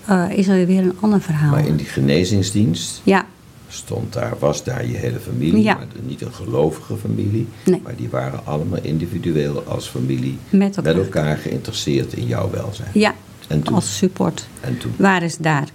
[0.06, 1.52] eh, is er weer een ander verhaal.
[1.52, 3.26] Maar in die genezingsdienst Ja,
[3.70, 5.74] stond daar, was daar je hele familie, Ja.
[5.76, 7.82] maar niet een gelovige familie, Nee.
[7.84, 10.96] maar die waren allemaal individueel als familie Met elkaar.
[10.96, 12.90] met elkaar geïnteresseerd in jouw welzijn.
[12.94, 13.14] ja
[13.48, 13.76] En toen?
[13.76, 14.92] als support En toen?
[14.98, 15.68] waren ze daar.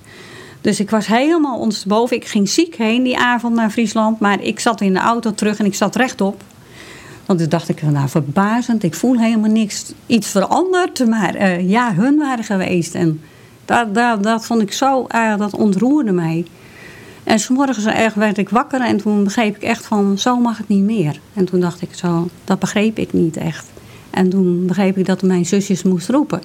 [0.60, 2.16] Dus ik was helemaal ondersteboven.
[2.16, 4.20] Ik ging ziek heen die avond naar Friesland.
[4.20, 6.42] Maar ik zat in de auto terug en ik zat rechtop.
[7.26, 9.92] Want toen dacht ik, nou verbazend, ik voel helemaal niks.
[10.06, 12.94] Iets veranderd, maar eh, ja, hun waren geweest.
[12.94, 13.20] En
[13.64, 16.44] dat, dat, dat vond ik zo, eh, dat ontroerde mij.
[17.24, 20.68] En s'morgens echt werd ik wakker en toen begreep ik echt van, zo mag het
[20.68, 21.20] niet meer.
[21.34, 23.66] En toen dacht ik zo, dat begreep ik niet echt.
[24.10, 26.40] En toen begreep ik dat mijn zusjes moest roepen.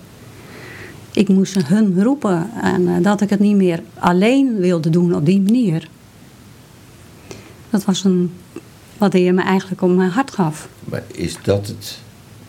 [1.14, 5.26] Ik moest hun roepen en eh, dat ik het niet meer alleen wilde doen op
[5.26, 5.90] die manier.
[7.70, 8.32] Dat was een,
[9.00, 10.70] wat Heer me eigenlijk op mijn hart gaf.
[10.86, 12.00] Maar is dat het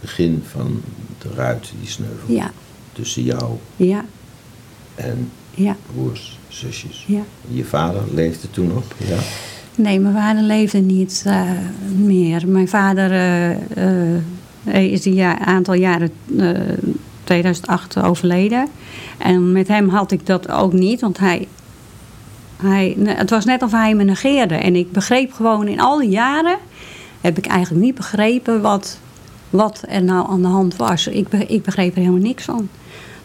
[0.00, 0.80] begin van
[1.18, 2.34] de ruit die sneuvel?
[2.34, 2.50] Ja,
[2.92, 4.04] Tussen jou ja,
[4.94, 7.04] en ja, broers, zusjes?
[7.08, 7.20] ja.
[7.48, 8.84] Je vader leefde toen nog?
[8.96, 9.16] Ja.
[9.74, 11.50] Nee, mijn vader leefde niet eh,
[11.96, 12.48] meer.
[12.48, 13.10] Mijn vader
[14.64, 16.50] hij is een ja- aantal jaren, eh
[17.24, 18.68] 2008, overleden.
[19.18, 21.48] En met hem had ik dat ook niet, want hij,
[22.60, 24.54] hij, het was net of hij me negeerde.
[24.54, 26.56] En ik begreep gewoon in al die jaren,
[27.20, 28.98] heb ik eigenlijk niet begrepen wat,
[29.50, 31.06] wat er nou aan de hand was.
[31.06, 32.68] Ik, ik begreep er helemaal niks van.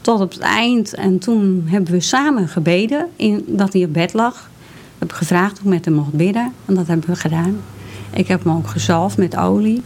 [0.01, 0.93] Tot op het eind.
[0.93, 4.49] En toen hebben we samen gebeden in, dat hij op bed lag.
[4.95, 6.53] Ik heb gevraagd of ik met hem mocht bidden.
[6.65, 7.61] En dat hebben we gedaan.
[8.13, 9.81] Ik heb hem ook gezalfd met olie.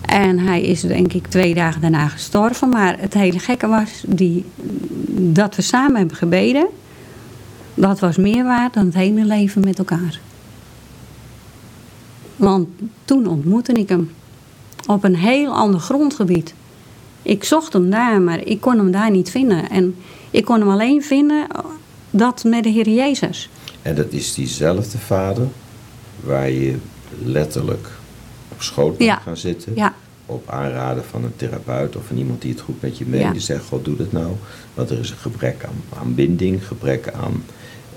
[0.00, 2.68] En hij is denk ik twee dagen daarna gestorven.
[2.68, 4.44] Maar het hele gekke was die,
[5.08, 6.66] dat we samen hebben gebeden.
[7.74, 10.20] Dat was meer waard dan het hele leven met elkaar.
[12.36, 12.68] Want
[13.04, 14.10] toen ontmoette ik hem.
[14.86, 16.54] Op een heel ander grondgebied.
[17.22, 19.70] Ik zocht hem daar, maar ik kon hem daar niet vinden.
[19.70, 19.94] En
[20.30, 21.46] ik kon hem alleen vinden
[22.10, 23.50] dat met de Heer Jezus.
[23.82, 25.46] En dat is diezelfde vader
[26.20, 26.76] waar je
[27.24, 27.88] letterlijk
[28.48, 29.16] op schoot Ja.
[29.16, 29.72] gaan zitten.
[29.74, 29.94] Ja,
[30.26, 33.22] Op aanraden van een therapeut of van iemand die het goed met je meent.
[33.22, 33.32] Ja.
[33.32, 34.32] Die zegt, God doe dat nou.
[34.74, 37.44] Want er is een gebrek aan, aan binding, gebrek aan...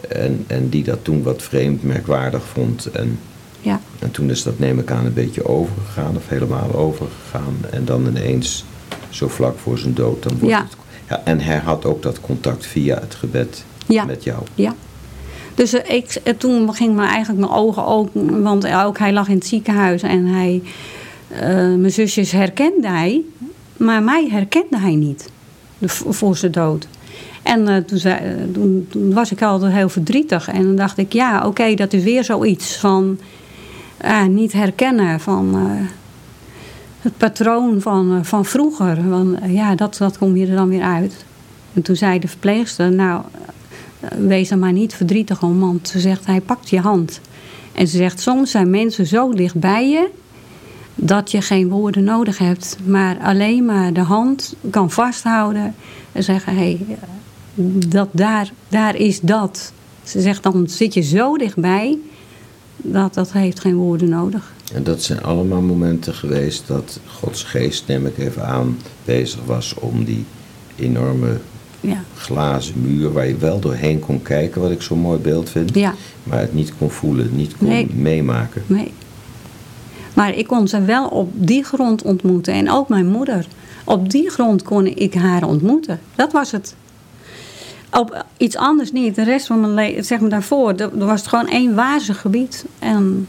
[0.10, 2.86] En, en die dat toen wat vreemd, merkwaardig vond.
[2.92, 3.20] En,
[3.62, 7.58] ja, en toen is dat neem ik aan een beetje overgegaan of helemaal overgegaan.
[7.72, 8.66] En dan ineens,
[9.10, 10.62] zo vlak voor zijn dood, dan wordt Ja.
[10.64, 10.76] het...
[11.10, 14.06] Ja, en hij had ook dat contact via het gebed Ja.
[14.06, 14.44] met jou.
[14.56, 14.76] ja.
[15.56, 18.42] Dus eh, ik, eh, toen ging me eigenlijk mijn ogen open.
[18.42, 20.62] Want ook hij lag in het ziekenhuis en hij,
[21.28, 23.22] eh, mijn zusjes herkende hij.
[23.78, 25.30] Maar mij herkende hij niet.
[25.86, 26.88] Voor zijn dood.
[27.44, 30.48] En eh, toen, zei, eh, toen, was ik altijd heel verdrietig.
[30.48, 33.20] En dan dacht ik, ja, oké, dat is weer zoiets van
[33.98, 35.56] eh, niet herkennen van
[37.02, 39.10] het patroon van, van vroeger.
[39.10, 41.26] Want ja, dat, dat kom je er dan weer uit.
[41.74, 43.22] En toen zei de verpleegster, nou,
[44.18, 47.22] wees er maar niet verdrietig om, want ze zegt, hij pakt je hand.
[47.74, 50.10] En ze zegt, soms zijn mensen zo dicht bij je
[50.96, 55.76] dat je geen woorden nodig hebt, maar alleen maar de hand kan vasthouden
[56.12, 56.98] en zeggen, hé, hey,
[57.88, 59.72] dat daar, daar is dat.
[60.04, 61.98] Ze zegt, dan zit je zo dichtbij
[62.78, 64.54] dat dat heeft geen woorden nodig.
[64.74, 69.74] En dat zijn allemaal momenten geweest dat Gods geest, neem ik even aan, bezig was
[69.74, 70.26] om die
[70.76, 71.38] enorme
[71.80, 75.76] Ja, glazen muur waar je wel doorheen kon kijken, wat ik zo'n mooi beeld vind,
[75.76, 75.94] ja.
[76.24, 77.88] maar het niet kon voelen, niet kon Nee.
[77.94, 78.64] meemaken.
[78.68, 78.92] Nee.
[80.14, 82.54] Maar ik kon ze wel op die grond ontmoeten.
[82.54, 83.48] En ook mijn moeder.
[83.84, 86.00] Op die grond kon ik haar ontmoeten.
[86.16, 86.76] Dat was het.
[87.94, 89.16] Op iets anders niet.
[89.16, 92.66] De rest van mijn leven, zeg maar daarvoor, er was het gewoon één wazig gebied.
[92.80, 93.28] En,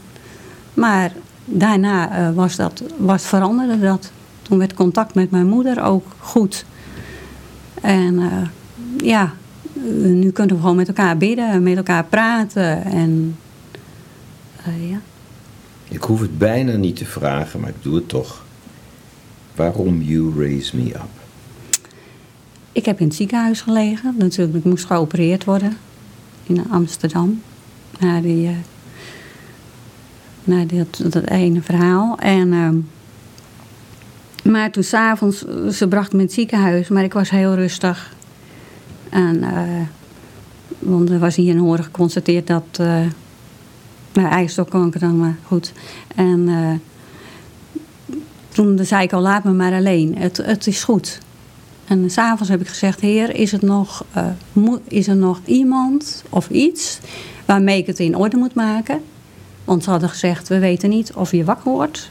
[0.73, 1.11] maar
[1.45, 4.11] daarna eh, was dat, was, veranderde dat.
[4.41, 6.65] Toen werd contact met mijn moeder ook goed.
[7.81, 8.47] En eh,
[8.97, 9.33] ja,
[9.73, 12.83] eh, nu kunnen we gewoon met elkaar bidden, met elkaar praten.
[12.83, 13.37] En
[14.63, 14.99] ja.
[15.87, 18.43] Ik hoef het bijna niet te vragen, maar ik doe het toch.
[19.55, 21.24] Waarom You Raise Me Up?
[22.75, 24.15] Ik heb in het ziekenhuis gelegen.
[24.17, 25.77] Natuurlijk, ik moest geopereerd worden
[26.43, 27.41] in Amsterdam.
[27.99, 28.47] Na, die,
[30.43, 32.17] eh, dat, dat ene verhaal.
[32.17, 32.77] En, ehm,
[34.51, 38.13] maar toen s'avonds, ze bracht me in het ziekenhuis, maar ik was heel rustig.
[39.09, 39.81] En, eh,
[40.79, 42.65] want er was hier in Horen geconstateerd dat.
[42.71, 43.05] eh
[44.13, 45.71] nou, eierstokkanker dan, maar goed.
[46.15, 46.49] En
[48.49, 50.17] toen zei ik al, laat me maar alleen.
[50.17, 51.19] Het, het is goed.
[51.87, 54.25] En s'avonds heb ik gezegd, heer, is, het nog, eh,
[54.87, 56.99] is er nog iemand of iets
[57.45, 59.01] waarmee ik het in orde moet maken?
[59.63, 62.09] Want ze hadden gezegd, we weten niet of je wakker wordt.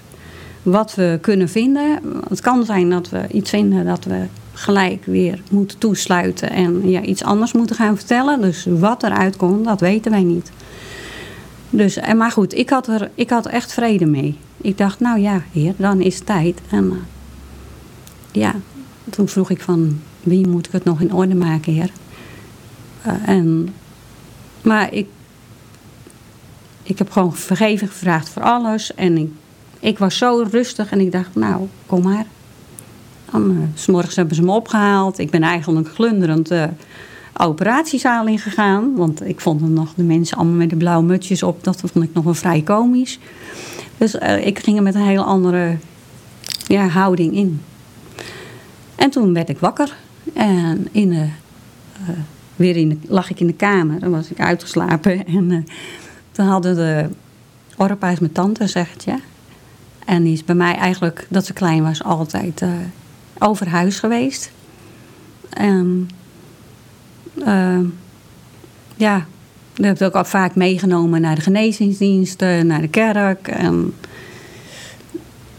[0.62, 2.00] Wat we kunnen vinden.
[2.28, 7.00] Het kan zijn dat we iets vinden dat we gelijk weer moeten toesluiten en ja,
[7.00, 8.40] iets anders moeten gaan vertellen.
[8.40, 10.50] Dus wat eruit komt, dat weten wij niet.
[11.70, 14.38] Dus, en maar goed, ik had, er, ik had echt vrede mee.
[14.56, 16.60] Ik dacht, nou ja, heer, dan is het tijd.
[16.70, 16.96] En eh,
[18.32, 18.54] ja,
[19.11, 21.90] toen vroeg ik van, wie moet ik het nog in orde maken, heer?
[23.02, 23.74] Eh, en,
[24.62, 25.07] maar ik,
[26.82, 28.94] ik heb gewoon vergeving gevraagd voor alles.
[28.94, 29.30] En ik,
[29.80, 32.26] ik was zo rustig en ik dacht, nou, kom maar.
[33.30, 35.18] Dan, eh, 's morgens hebben ze me opgehaald.
[35.18, 36.64] Ik ben eigenlijk glunderend eh,
[37.36, 38.94] operatiezaal ingegaan.
[38.96, 41.64] Want ik vond nog de mensen allemaal met de blauwe mutsjes op.
[41.64, 43.18] Dat vond ik nog wel vrij komisch.
[43.98, 45.76] Dus eh, ik ging er met een heel andere
[46.66, 47.61] ja, houding in.
[48.97, 49.97] En toen werd ik wakker.
[50.34, 52.09] En in eh,
[52.57, 54.01] weer in lag ik in de kamer.
[54.01, 55.26] Dan was ik uitgeslapen.
[55.36, 55.59] En uh,
[56.30, 57.09] toen hadden de
[57.76, 59.18] Orpa's mijn tante, zegt ja.
[60.05, 62.68] En die is bij mij eigenlijk, dat ze klein was, altijd uh,
[63.38, 64.51] over huis geweest.
[65.51, 66.09] En
[68.97, 69.26] ja,
[69.74, 73.49] dat heb ik ook al vaak meegenomen naar de genezingsdiensten, naar de kerk.
[73.49, 73.95] En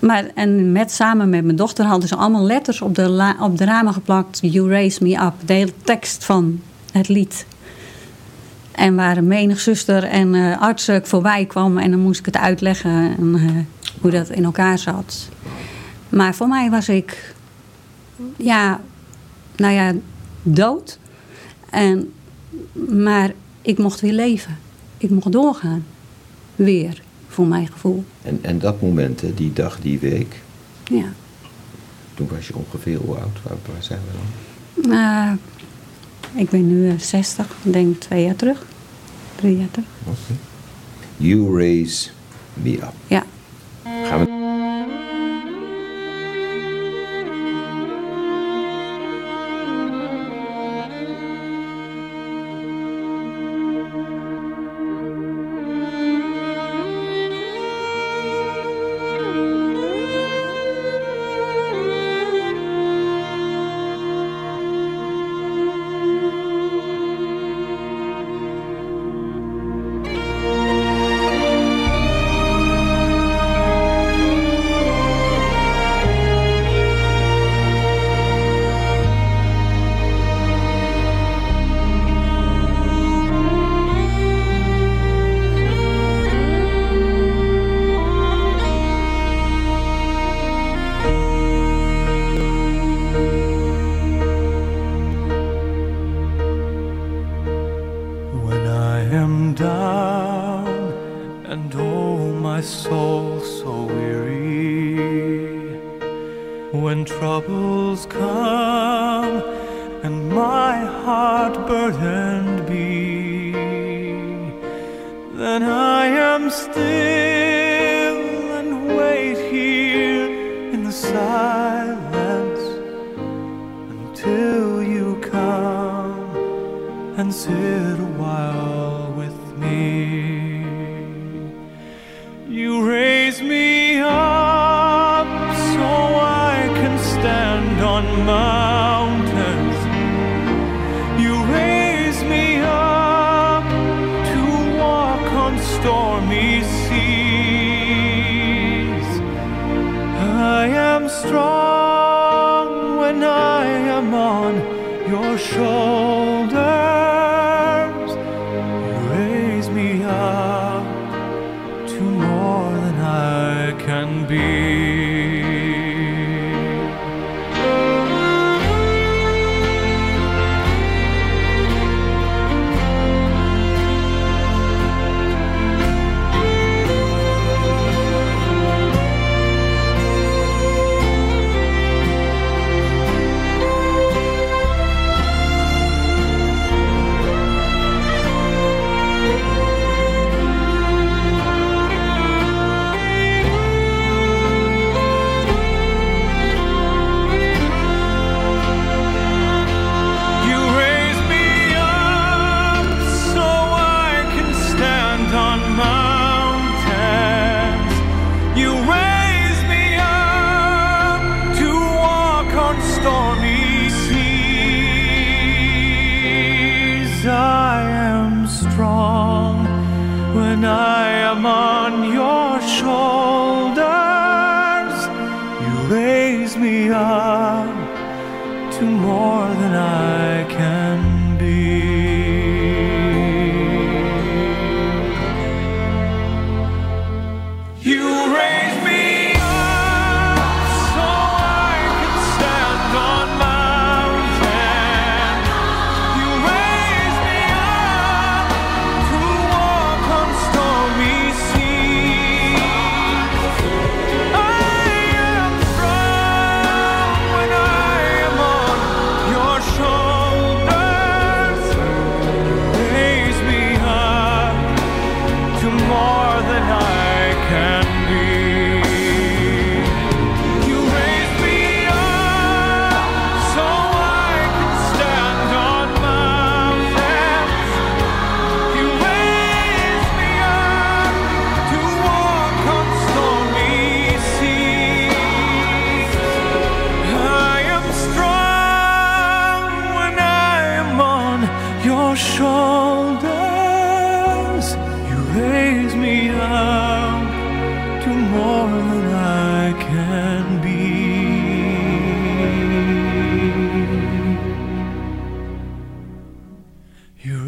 [0.06, 3.66] maar, en met, samen met mijn dochter hadden ze allemaal letters op de, op de
[3.66, 4.40] ramen geplakt.
[4.42, 5.34] You raise me up.
[5.46, 7.46] De tekst van het lied.
[8.72, 11.78] En waar menig zuster en uh, arts voorbij kwam.
[11.78, 13.52] En dan moest ik het uitleggen en, uh,
[14.02, 15.30] hoe dat in elkaar zat.
[16.10, 17.36] Maar voor mij was ik...
[18.38, 18.82] Ja,
[19.56, 19.94] nou ja,
[20.44, 21.00] dood.
[21.70, 22.14] En,
[22.90, 23.32] maar
[23.62, 24.58] ik mocht weer leven.
[24.98, 25.86] Ik mocht doorgaan.
[26.56, 27.04] Weer
[27.36, 28.04] voor mijn gevoel.
[28.22, 30.42] En, en dat moment, die dag, die week.
[30.84, 31.06] Ja.
[32.14, 33.42] Toen was je ongeveer hoe oud?
[33.44, 34.92] Waar, waar zijn we dan?
[34.92, 35.32] Uh,
[36.42, 38.66] ik ben nu 60, denk twee jaar terug.
[39.36, 39.88] Drie jaar terug.
[40.04, 40.10] Oké.
[40.10, 40.38] Okay.
[41.18, 42.10] You raise
[42.54, 42.94] me up.
[43.08, 43.24] Ja.
[43.84, 44.45] Gaan we...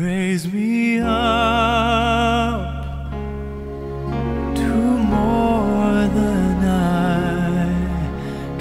[0.07, 1.07] Raise me up
[4.55, 4.69] to
[5.15, 7.75] more than I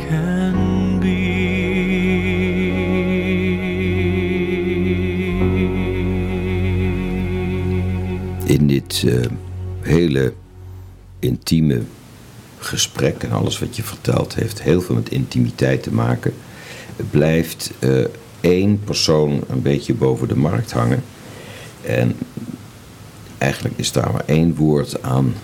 [0.09, 1.15] can be.
[8.47, 9.27] In dit eh,
[9.81, 10.35] hele
[11.19, 11.83] intieme
[12.59, 16.35] gesprek en alles wat je vertelt heeft heel veel met intimiteit te maken.
[17.11, 18.05] Blijft eh,
[18.41, 21.03] één persoon een beetje boven de markt hangen.
[21.97, 22.17] En
[23.39, 25.35] eigenlijk is daar maar één woord aan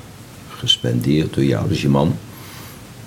[0.49, 2.15] gespendeerd door jou, dus je man.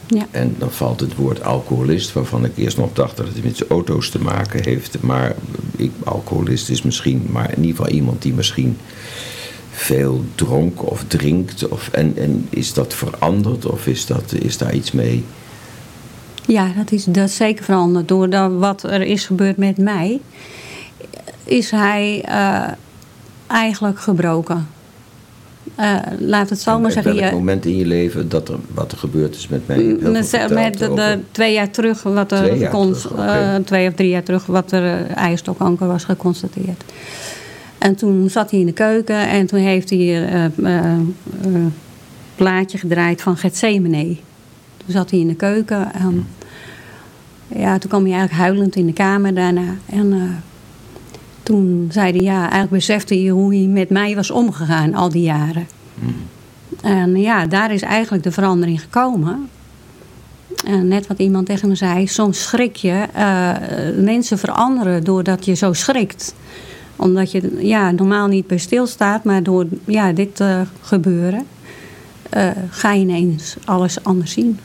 [0.07, 0.27] Ja.
[0.31, 3.69] En dan valt het woord alcoholist, waarvan ik eerst nog dacht dat het met zijn
[3.69, 5.01] auto's te maken heeft.
[5.01, 5.35] Maar
[5.75, 8.77] ik, alcoholist is misschien, maar in ieder geval iemand die misschien
[9.71, 11.67] veel dronk of drinkt.
[11.67, 15.23] Of, en, en is dat veranderd of is, dat, is daar iets mee?
[16.47, 18.07] Ja, dat is, dat is zeker veranderd.
[18.07, 20.19] Door dat, wat er is gebeurd met mij,
[21.43, 22.71] is hij eh,
[23.47, 24.67] eigenlijk gebroken.
[25.75, 27.15] Eh, laat het zo maar op zeggen.
[27.15, 29.77] welk je- moment in je leven dat er, wat er gebeurd is met mij?
[29.77, 30.03] Met,
[30.49, 33.21] met de, de twee jaar terug, wat er Twee terug, oké.
[33.21, 36.83] eh, twee of drie jaar terug, wat er uh, eierstokkanker was geconstateerd.
[37.77, 40.83] En toen zat hij in de keuken en toen heeft hij eh, eh, eh,
[41.41, 41.73] een
[42.35, 44.15] plaatje gedraaid van Gethsemane.
[44.77, 46.27] Toen zat hij in de keuken en
[47.47, 49.75] ja, toen kwam hij eigenlijk huilend in de kamer daarna.
[49.85, 50.19] En eh,
[51.45, 55.23] toen zei hij, ja, eigenlijk besefte hij hoe hij met mij was omgegaan al die
[55.23, 55.67] jaren.
[56.81, 59.49] En ja, daar is eigenlijk de verandering gekomen.
[60.65, 63.05] En net wat iemand tegen me zei, soms schrik je.
[63.13, 66.35] eh, mensen veranderen doordat je zo schrikt.
[66.95, 71.45] Omdat je ja, normaal niet bij stilstaat, maar door ja, dit te gebeuren,
[72.29, 74.59] eh, ga je ineens alles anders zien.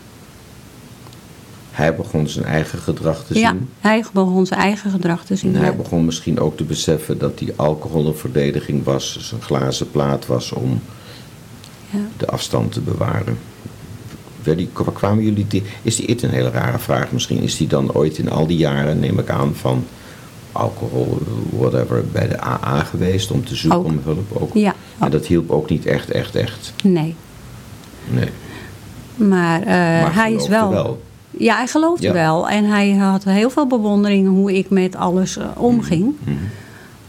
[1.81, 3.43] Hij begon zijn eigen gedrag te zien.
[3.43, 5.55] Ja, hij begon zijn eigen gedrag te zien.
[5.55, 5.77] En hij ja.
[5.77, 10.27] begon misschien ook te beseffen dat die alcohol een verdediging was, dus een glazen plaat
[10.27, 10.81] was om
[11.91, 11.99] Ja.
[12.17, 13.39] de afstand te bewaren.
[14.43, 17.43] Die- kwamen jullie die, is die iets een hele rare vraag misschien?
[17.43, 19.85] Is die dan ooit in al die jaren, neem ik aan, van
[20.53, 21.19] alcohol,
[21.51, 23.85] whatever, bij de AA geweest om te zoeken Ook.
[23.87, 24.37] om hulp?
[24.43, 24.55] Ook.
[24.55, 26.73] Ja, En dat hielp ook niet echt, echt, echt.
[26.85, 27.15] Nee,
[28.11, 28.29] Nee.
[29.17, 29.67] maar, eh,
[30.03, 30.71] Maar hij is wel.
[30.71, 31.03] wel.
[31.31, 32.13] Ja, hij geloofde Ja.
[32.13, 32.49] wel.
[32.49, 36.15] En hij had heel veel bewondering hoe ik met alles eh, omging.
[36.25, 36.35] Mhm.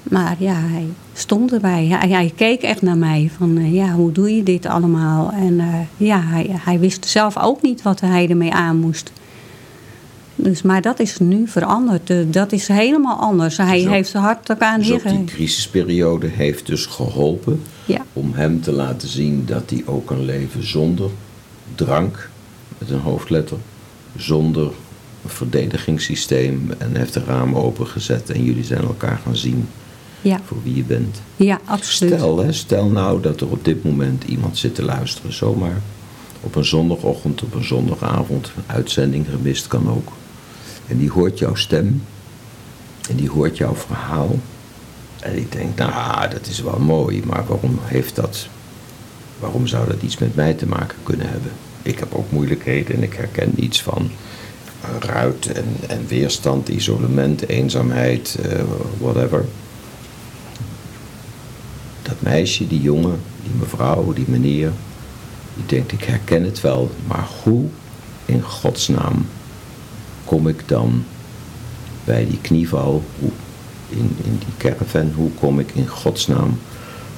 [0.04, 1.86] Maar ja, hij stond erbij.
[1.86, 3.32] Hij, hij keek echt naar mij.
[3.38, 5.32] Van eh, ja, hoe doe je dit allemaal?
[5.32, 5.68] En eh,
[6.08, 9.12] ja, hij, hij wist zelf ook niet wat hij ermee aan moest.
[10.36, 12.14] Dus, maar dat is nu veranderd.
[12.34, 13.58] Dat is helemaal anders.
[13.58, 13.90] Hij Zo.
[13.90, 18.06] heeft zijn hart ook aan Dus die crisisperiode heeft dus geholpen Ja.
[18.14, 21.10] om hem te laten zien dat hij ook een leven zonder
[21.76, 22.30] drank,
[22.78, 23.58] met een hoofdletter,
[24.18, 24.64] zonder
[25.24, 29.68] een verdedigingssysteem en heeft de ramen opengezet en jullie zijn elkaar gaan zien
[30.22, 31.22] Ja, voor wie je bent.
[31.36, 32.14] ja, absoluut.
[32.14, 35.82] Stel, hè, stel nou dat er op dit moment iemand zit te luisteren, zomaar
[36.42, 40.12] op een zondagochtend, op een zondagavond, een uitzending gemist kan ook.
[40.88, 42.04] En die hoort jouw stem
[43.10, 44.36] en die hoort jouw verhaal.
[45.20, 48.48] En die denkt, nou, dat is wel mooi, maar waarom heeft dat,
[49.40, 51.52] waarom zou dat iets met mij te maken kunnen hebben?
[51.82, 54.12] Ik heb ook moeilijkheden en ik herken iets van
[55.00, 58.64] ruit en, en weerstand, isolement, eenzaamheid, eh,
[58.98, 59.46] whatever.
[62.02, 64.72] Dat meisje, die jongen, die mevrouw, die meneer,
[65.56, 67.66] die denkt ik herken het wel, maar hoe
[68.26, 69.26] in godsnaam
[70.26, 71.04] kom ik dan
[72.04, 73.04] bij die knieval,
[73.90, 76.60] in, in die caravan, hoe kom ik in godsnaam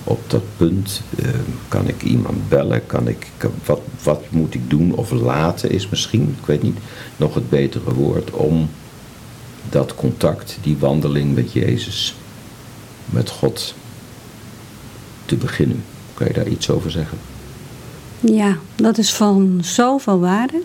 [0.04, 1.02] op dat punt?
[1.16, 1.30] Eh,
[1.68, 2.86] kan ik iemand bellen?
[2.86, 3.28] Kan ik,
[3.66, 6.78] wat, wat moet ik doen of laten is misschien, ik weet niet,
[7.18, 8.70] nog het betere woord om
[9.70, 12.16] dat contact, die wandeling met Jezus,
[13.06, 13.76] met God,
[15.26, 15.84] te beginnen.
[16.14, 17.18] Kan je daar iets over zeggen?
[18.20, 20.62] Ja, dat is van zoveel waarde.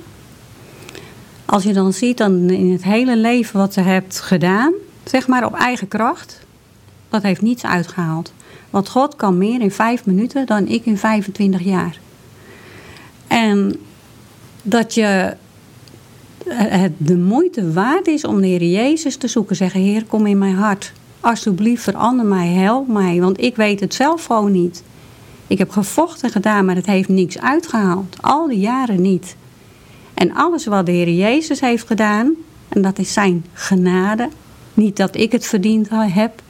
[1.44, 4.72] Als je dan ziet dan in het hele leven wat ze hebt gedaan,
[5.04, 6.40] zeg maar op eigen kracht,
[7.08, 8.32] dat heeft niets uitgehaald.
[8.70, 11.98] Want God kan meer in vijf minuten dan ik in 25 jaar.
[13.26, 13.76] En
[14.62, 15.36] dat je
[16.48, 19.56] het de moeite waard is om de Heer Jezus te zoeken.
[19.56, 20.92] Zeggen, Heer, kom in mijn hart.
[21.20, 23.20] Alsjeblieft, verander mij, help mij.
[23.20, 24.82] Want ik weet het zelf gewoon niet.
[25.46, 28.16] Ik heb gevochten gedaan, maar het heeft niks uitgehaald.
[28.20, 29.36] Al die jaren niet.
[30.14, 32.34] En alles wat de Heer Jezus heeft gedaan,
[32.68, 34.28] en dat is zijn genade.
[34.74, 36.42] Niet dat ik het verdiend heb,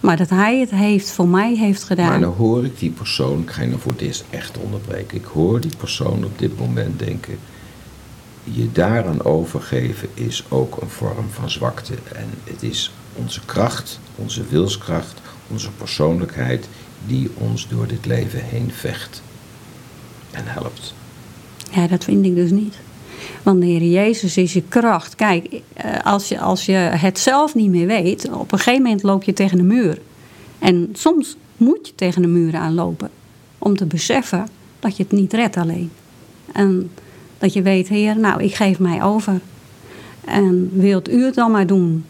[0.00, 2.08] maar dat hij het heeft voor mij heeft gedaan.
[2.08, 5.18] Maar nou hoor ik die persoon, ik ga je nou voor het eerst echt onderbreken.
[5.18, 7.38] Ik hoor die persoon op dit moment denken.
[8.44, 11.94] Je daaraan overgeven is ook een vorm van zwakte.
[12.12, 16.68] En het is onze kracht, onze wilskracht, onze persoonlijkheid
[17.06, 19.22] die ons door dit leven heen vecht
[20.30, 20.94] en helpt.
[21.70, 22.74] Ja, dat vind ik dus niet.
[23.42, 25.14] Want de Heer Jezus is je kracht.
[25.14, 29.02] Kijk, eh, als je, als je het zelf niet meer weet, op een gegeven moment
[29.02, 29.98] loop je tegen de muur.
[30.58, 33.10] En soms moet je tegen de muur aanlopen.
[33.62, 34.48] om te beseffen
[34.78, 35.90] dat je het niet redt alleen.
[36.52, 36.90] En
[37.38, 39.40] dat je weet, Heer, nou, ik geef mij over.
[40.24, 42.04] En wilt u het dan maar doen?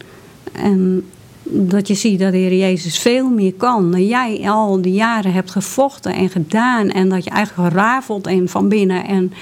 [0.53, 1.05] En
[1.43, 3.91] dat je ziet dat de Heer Jezus veel meer kan.
[3.91, 6.91] Dan jij al die jaren hebt gevochten en gedaan.
[6.91, 9.33] En dat je eigenlijk gerafeld en van binnen en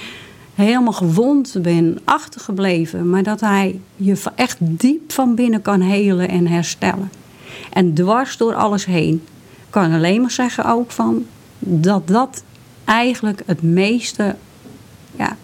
[0.65, 3.09] helemaal gewond bent, achtergebleven.
[3.09, 7.11] Maar dat Hij je echt diep van binnen kan helen en herstellen.
[7.73, 9.23] En dwars door alles heen.
[9.69, 11.25] Kan alleen maar zeggen ook van
[11.59, 12.43] dat dat
[12.85, 14.35] eigenlijk het meeste
[15.15, 15.37] ja,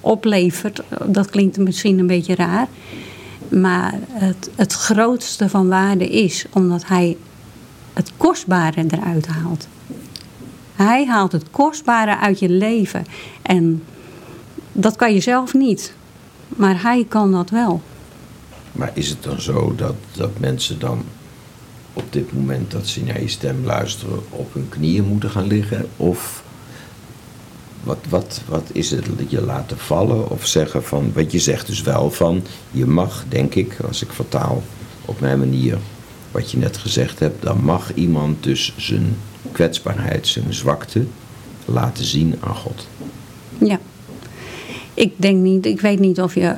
[0.00, 0.82] oplevert.
[1.06, 2.68] Dat klinkt misschien een beetje raar.
[3.48, 7.16] Maar het, het grootste van waarde is omdat hij
[7.92, 9.68] het kostbare eruit haalt.
[10.74, 13.04] Hij haalt het kostbare uit je leven.
[13.42, 13.82] En
[14.80, 15.94] dat kan je zelf niet.
[16.48, 17.82] Maar hij kan dat wel.
[18.72, 21.04] Maar is het dan zo dat, dat mensen dan
[21.92, 25.88] op dit moment dat ze naar je stem luisteren op hun knieën moeten gaan liggen?
[25.96, 26.42] Of
[27.82, 31.82] wat, wat, wat is het je laten vallen of zeggen van, wat je zegt dus
[31.82, 34.62] wel van, je mag, denk ik, als ik vertaal
[35.04, 35.78] op mijn manier
[36.30, 39.16] wat je net gezegd hebt, dan mag iemand dus zijn
[39.52, 41.04] kwetsbaarheid, zijn zwakte
[41.64, 42.86] laten zien aan God.
[43.58, 43.80] Ja.
[44.98, 46.54] Ik denk niet, ik weet niet of je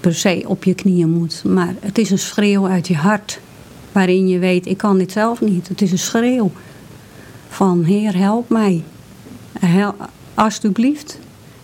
[0.00, 3.40] per se op je knieën moet, maar het is een schreeuw uit je hart
[3.92, 5.68] waarin je weet, ik kan dit zelf niet.
[5.68, 6.50] Het is een schreeuw
[7.48, 8.82] van Heer, help mij.
[10.34, 11.18] Alsjeblieft.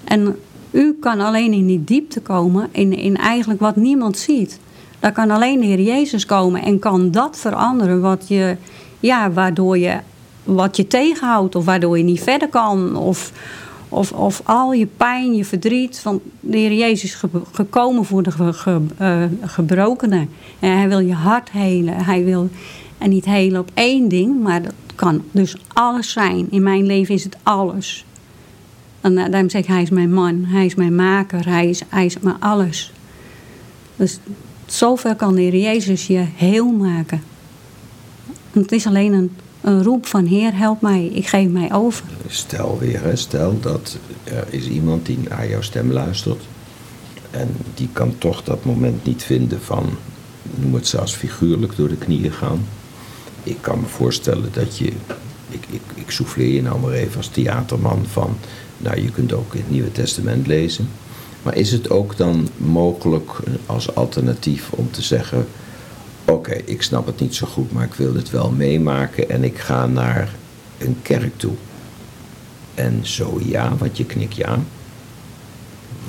[0.05, 0.37] En
[0.71, 4.59] u kan alleen in die diepte komen, in, in eigenlijk wat niemand ziet.
[5.01, 8.57] Daar kan alleen de Heer Jezus komen en kan dat veranderen wat je,
[9.01, 9.99] ja, waardoor je
[10.45, 12.97] wat je tegenhoudt of waardoor je niet verder kan.
[12.97, 13.33] Of,
[13.93, 15.99] of, of al je pijn, je verdriet.
[15.99, 17.23] Van de Heer Jezus is
[17.53, 20.29] gekomen voor de ge, uh, gebrokenen.
[20.59, 22.05] En hij wil je hart helen.
[22.05, 22.49] Hij wil
[22.99, 26.47] en niet helen op één ding, maar dat kan dus alles zijn.
[26.51, 28.05] In mijn leven is het alles.
[29.01, 31.83] En eh, daarom zeg ik, hij is mijn man, hij is mijn maker, hij is,
[31.89, 32.93] hij mijn alles.
[33.97, 34.19] Dus
[34.67, 37.23] zover kan de Heer Jezus je heel maken.
[38.53, 39.31] het is alleen een,
[39.61, 42.05] een roep van Heer, help mij, ik geef mij over.
[42.27, 46.43] Stel weer, stel dat er is iemand die naar jouw stem luistert.
[47.31, 49.89] En die kan toch dat moment niet vinden van,
[50.55, 52.67] noem het zelfs figuurlijk, door de knieën gaan.
[53.43, 54.87] Ik kan me voorstellen dat je,
[55.49, 58.37] ik, ik, ik souffleer je nou maar even als theaterman van
[58.79, 60.89] nou, je kunt ook het Nieuwe Testament lezen.
[61.43, 63.31] Maar is het ook dan mogelijk
[63.67, 65.47] als alternatief om te zeggen:
[66.31, 69.59] Oké, ik snap het niet zo goed, maar ik wil het wel meemaken en ik
[69.59, 70.35] ga naar
[70.79, 71.55] een kerk toe?
[72.75, 74.59] En zo ja, wat je knikt ja.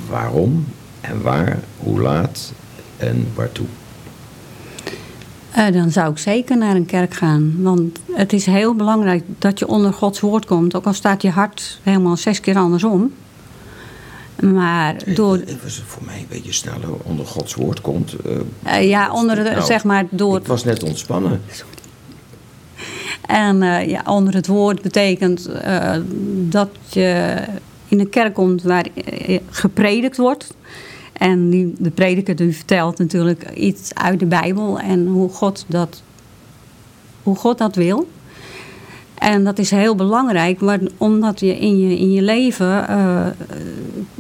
[0.09, 0.65] Waarom
[1.01, 2.53] en waar, hoe laat
[2.97, 3.65] en waartoe?
[5.57, 7.55] Uh, dan zou ik zeker naar een kerk gaan.
[7.57, 10.75] Want het is heel belangrijk dat je onder Gods woord komt.
[10.75, 13.13] Ook al staat je hart helemaal zes keer andersom.
[14.41, 15.37] Maar door...
[15.37, 18.15] Even voor mij een beetje sneller onder Gods woord komt.
[18.25, 20.37] Uh, uh, ja, onder het, nou, zeg maar door...
[20.37, 21.41] Ik was net ontspannen.
[23.27, 23.57] En
[23.89, 25.49] ja, onder het woord betekent
[26.49, 27.37] dat je
[27.87, 28.85] in een kerk komt waar
[29.49, 30.53] gepredikt wordt.
[31.13, 36.01] En die, de prediker die vertelt natuurlijk iets uit de Bijbel en hoe God dat,
[37.23, 38.07] hoe God dat wil.
[39.21, 43.25] En dat is heel belangrijk, maar omdat je in je, in je leven uh,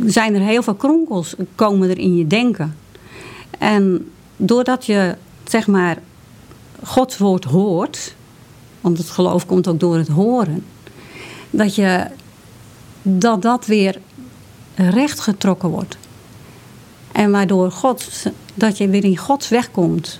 [0.05, 2.77] zijn er heel veel kronkels komen er in je denken.
[3.57, 5.97] En doordat je zeg maar
[6.83, 8.15] Gods woord hoort,
[8.81, 10.65] want het geloof komt ook door het horen,
[11.49, 12.05] dat je
[13.01, 13.97] dat dat weer
[14.75, 15.97] rechtgetrokken wordt.
[17.11, 20.19] En waardoor God, dat je weer in Gods weg komt.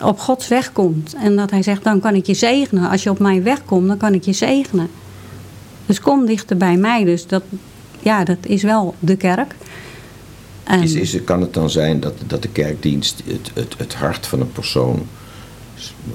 [0.00, 1.14] Op Gods weg komt.
[1.14, 2.90] En dat hij zegt, dan kan ik je zegenen.
[2.90, 4.88] Als je op mijn weg komt, dan kan ik je zegenen.
[5.86, 7.04] Dus kom dichter bij mij.
[7.04, 7.42] Dus dat,
[8.00, 9.54] ja, dat is wel de kerk.
[10.64, 14.26] En is, is, kan het dan zijn dat, dat de kerkdienst het, het, het hart
[14.26, 15.06] van een persoon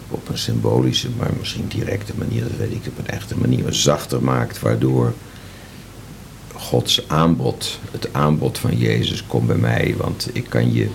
[0.10, 4.24] op een symbolische, maar misschien directe manier, dat weet ik op een echte manier, zachter
[4.24, 5.14] maakt, waardoor
[6.54, 10.88] Gods aanbod, het aanbod van Jezus, kom bij mij, want ik kan je,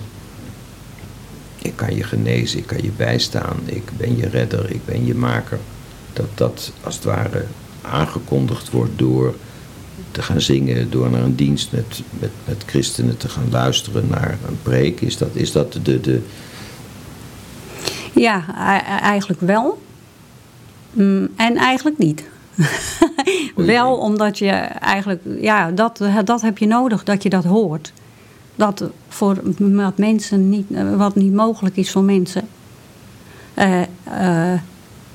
[1.67, 5.15] ik kan je genezen, ik kan je bijstaan, ik ben je redder, ik ben je
[5.15, 5.59] maker.
[6.13, 7.45] Dat dat als het ware
[7.81, 9.35] aangekondigd wordt door
[10.11, 14.37] te gaan zingen, door naar een dienst met, met, met christenen te gaan luisteren naar
[14.47, 15.01] een preek.
[15.01, 16.21] Is dat, is dat de, de...
[18.13, 18.55] Ja,
[19.01, 19.81] eigenlijk wel.
[20.91, 22.23] Mm, en eigenlijk niet.
[23.55, 27.93] Wel omdat je eigenlijk, ja, dat, dat heb je nodig, dat je dat hoort.
[28.57, 32.47] Dat voor wat mensen niet, wat niet mogelijk is voor mensen,
[33.57, 34.53] uh, uh,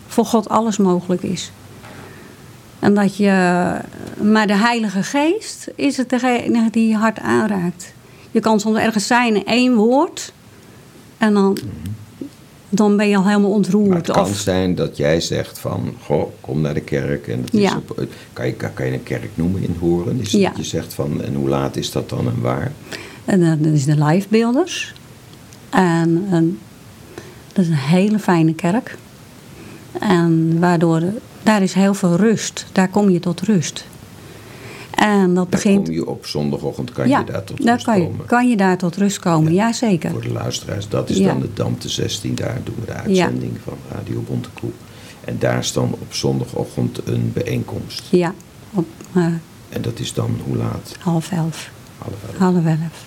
[0.07, 1.53] voor God alles mogelijk is.
[2.79, 3.31] En dat je,
[4.23, 7.93] maar de Heilige Geest is het degene die je hart aanraakt.
[8.31, 10.33] Je kan soms ergens zijn in één woord
[11.19, 11.59] en dan,
[12.69, 14.07] dan ben je al helemaal Maar ontroerd.
[14.07, 17.29] het kan Of, zijn dat jij zegt van, goh, kom naar de kerk.
[17.29, 17.77] En het is Ja.
[17.77, 20.21] op, kan, je, kan je een kerk noemen in Horen?
[20.21, 20.49] Is het Ja.
[20.49, 22.73] dat je zegt van, en hoe laat is dat dan en waar?
[23.25, 24.95] En dan is de livebeelders.
[25.71, 26.59] En, en
[27.53, 28.97] dat is een hele fijne kerk.
[30.01, 31.03] En waardoor,
[31.43, 32.67] daar is heel veel rust.
[32.73, 33.85] Daar kom je tot rust.
[34.91, 35.85] En dat begint...
[35.85, 38.27] kom je op zondagochtend, kan ja, je daar tot daar rust kan je, komen.
[38.27, 40.11] kan je daar tot rust komen, ja, zeker.
[40.11, 41.27] Voor de luisteraars, dat is Ja.
[41.27, 44.71] dan de Damte 16, daar doen we de uitzending van Radio Bontekoe.
[45.25, 48.03] En daar is dan op zondagochtend een bijeenkomst.
[48.11, 48.35] Ja,
[48.73, 49.25] op eh,
[49.69, 50.97] En dat is dan hoe laat?
[50.99, 52.37] half elf, Half elf.
[52.39, 53.07] half elf.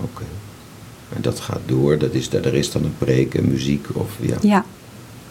[0.00, 0.24] Oké.
[1.16, 4.36] En dat gaat door, dat is, er is dan een preek en muziek of ja.
[4.40, 4.64] Ja,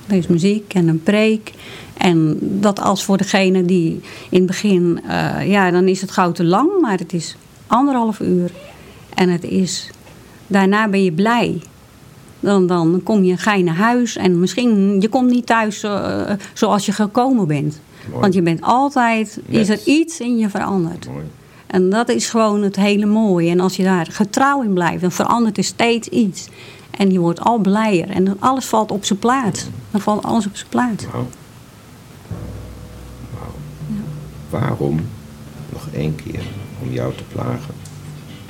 [0.07, 1.53] er is muziek en een preek.
[1.97, 6.31] En dat als voor degene die in het begin, eh, ja, dan is het gauw
[6.31, 7.37] te lang, maar het is
[7.67, 8.51] anderhalf uur.
[9.13, 9.89] En het is,
[10.47, 11.61] daarna ben je blij.
[12.39, 16.31] Dan, dan kom je, ga je naar huis en misschien, je komt niet thuis eh,
[16.53, 17.79] zoals je gekomen bent.
[18.09, 18.21] Mooi.
[18.21, 21.07] Want je bent altijd, is er iets in je veranderd.
[21.07, 21.23] Mooi.
[21.67, 23.49] En dat is gewoon het hele mooie.
[23.49, 26.47] En als je daar getrouw in blijft, dan verandert er steeds iets.
[26.91, 28.09] En je wordt al blijer.
[28.09, 29.67] En dan alles valt op zijn plaats.
[29.91, 31.05] Dan valt alles op zijn plaats.
[31.05, 31.27] Wauw.
[33.33, 33.53] Wauw.
[34.49, 34.99] Waarom,
[35.69, 36.43] nog één keer,
[36.81, 37.73] om jou te plagen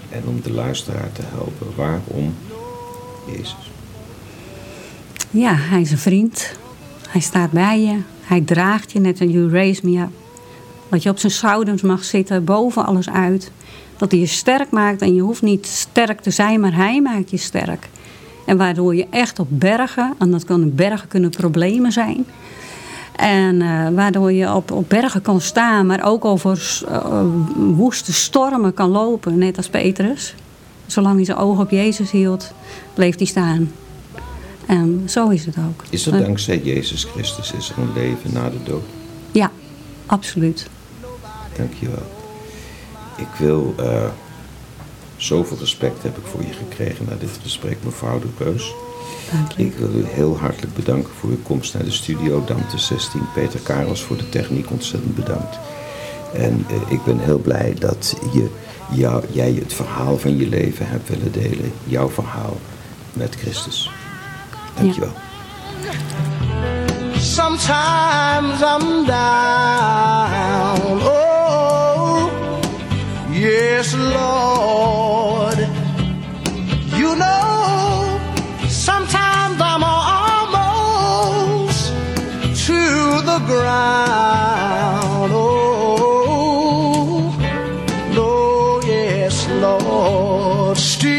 [0.09, 2.33] en om de luisteraar te helpen, waarom
[3.27, 3.71] Jezus?
[5.29, 6.53] Ja, hij is een vriend.
[7.09, 7.99] Hij staat bij je.
[8.21, 10.24] Hij draagt je net als you raise me up.
[10.89, 13.51] Dat je op zijn schouders mag zitten, boven alles uit.
[13.97, 17.29] Dat hij je sterk maakt en je hoeft niet sterk te zijn, maar hij maakt
[17.29, 17.89] je sterk.
[18.45, 22.25] En waardoor je echt op bergen, en dat kunnen bergen kunnen problemen zijn.
[23.15, 27.21] En eh, waardoor je op, op bergen kan staan, maar ook over eh,
[27.55, 30.35] woeste stormen kan lopen, net als Petrus.
[30.85, 32.53] Zolang hij zijn ogen op Jezus hield,
[32.93, 33.71] bleef hij staan.
[34.65, 35.83] En zo is het ook.
[35.89, 38.83] Is er dankzij Jezus Christus is er een leven na de dood?
[39.31, 39.51] Ja,
[40.05, 40.69] absoluut.
[41.57, 42.05] Dankjewel.
[43.15, 44.03] Ik wil, eh,
[45.17, 48.73] zoveel respect heb ik voor je gekregen na dit gesprek, mevrouw de Keus.
[49.31, 49.65] Dank je.
[49.65, 53.21] Ik wil u heel hartelijk bedanken voor uw komst naar de studio Dante 16.
[53.33, 55.59] Peter Karels voor de techniek ontzettend bedankt.
[56.33, 58.49] En eh, ik ben heel blij dat je,
[58.91, 61.71] jou, jij het verhaal van je leven hebt willen delen.
[61.83, 62.57] Jouw verhaal
[63.13, 63.91] met Christus.
[64.75, 65.13] Dankjewel.
[67.17, 71.01] Sometimes I'm down.
[71.01, 71.34] Oh,
[73.75, 75.59] yes, Lord.
[77.01, 78.19] You know,
[78.69, 79.83] sometimes I'm
[80.17, 81.81] almost
[82.67, 82.81] to
[83.29, 85.31] the ground.
[85.33, 86.55] Oh,
[88.17, 88.31] no,
[88.85, 90.77] yes, Lord.
[90.77, 91.11] Still,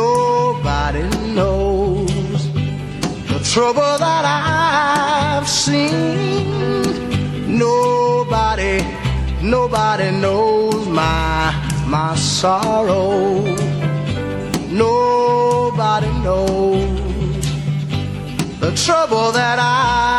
[0.00, 1.04] nobody
[1.34, 2.42] knows
[3.30, 4.23] the trouble that
[9.96, 11.54] nobody knows my
[11.86, 13.42] my sorrow.
[14.70, 17.46] Nobody knows
[18.58, 20.13] the trouble that I've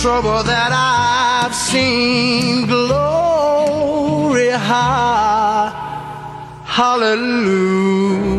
[0.00, 2.66] trouble that I've seen.
[2.66, 5.72] Glory, ha-
[6.64, 8.37] hallelujah.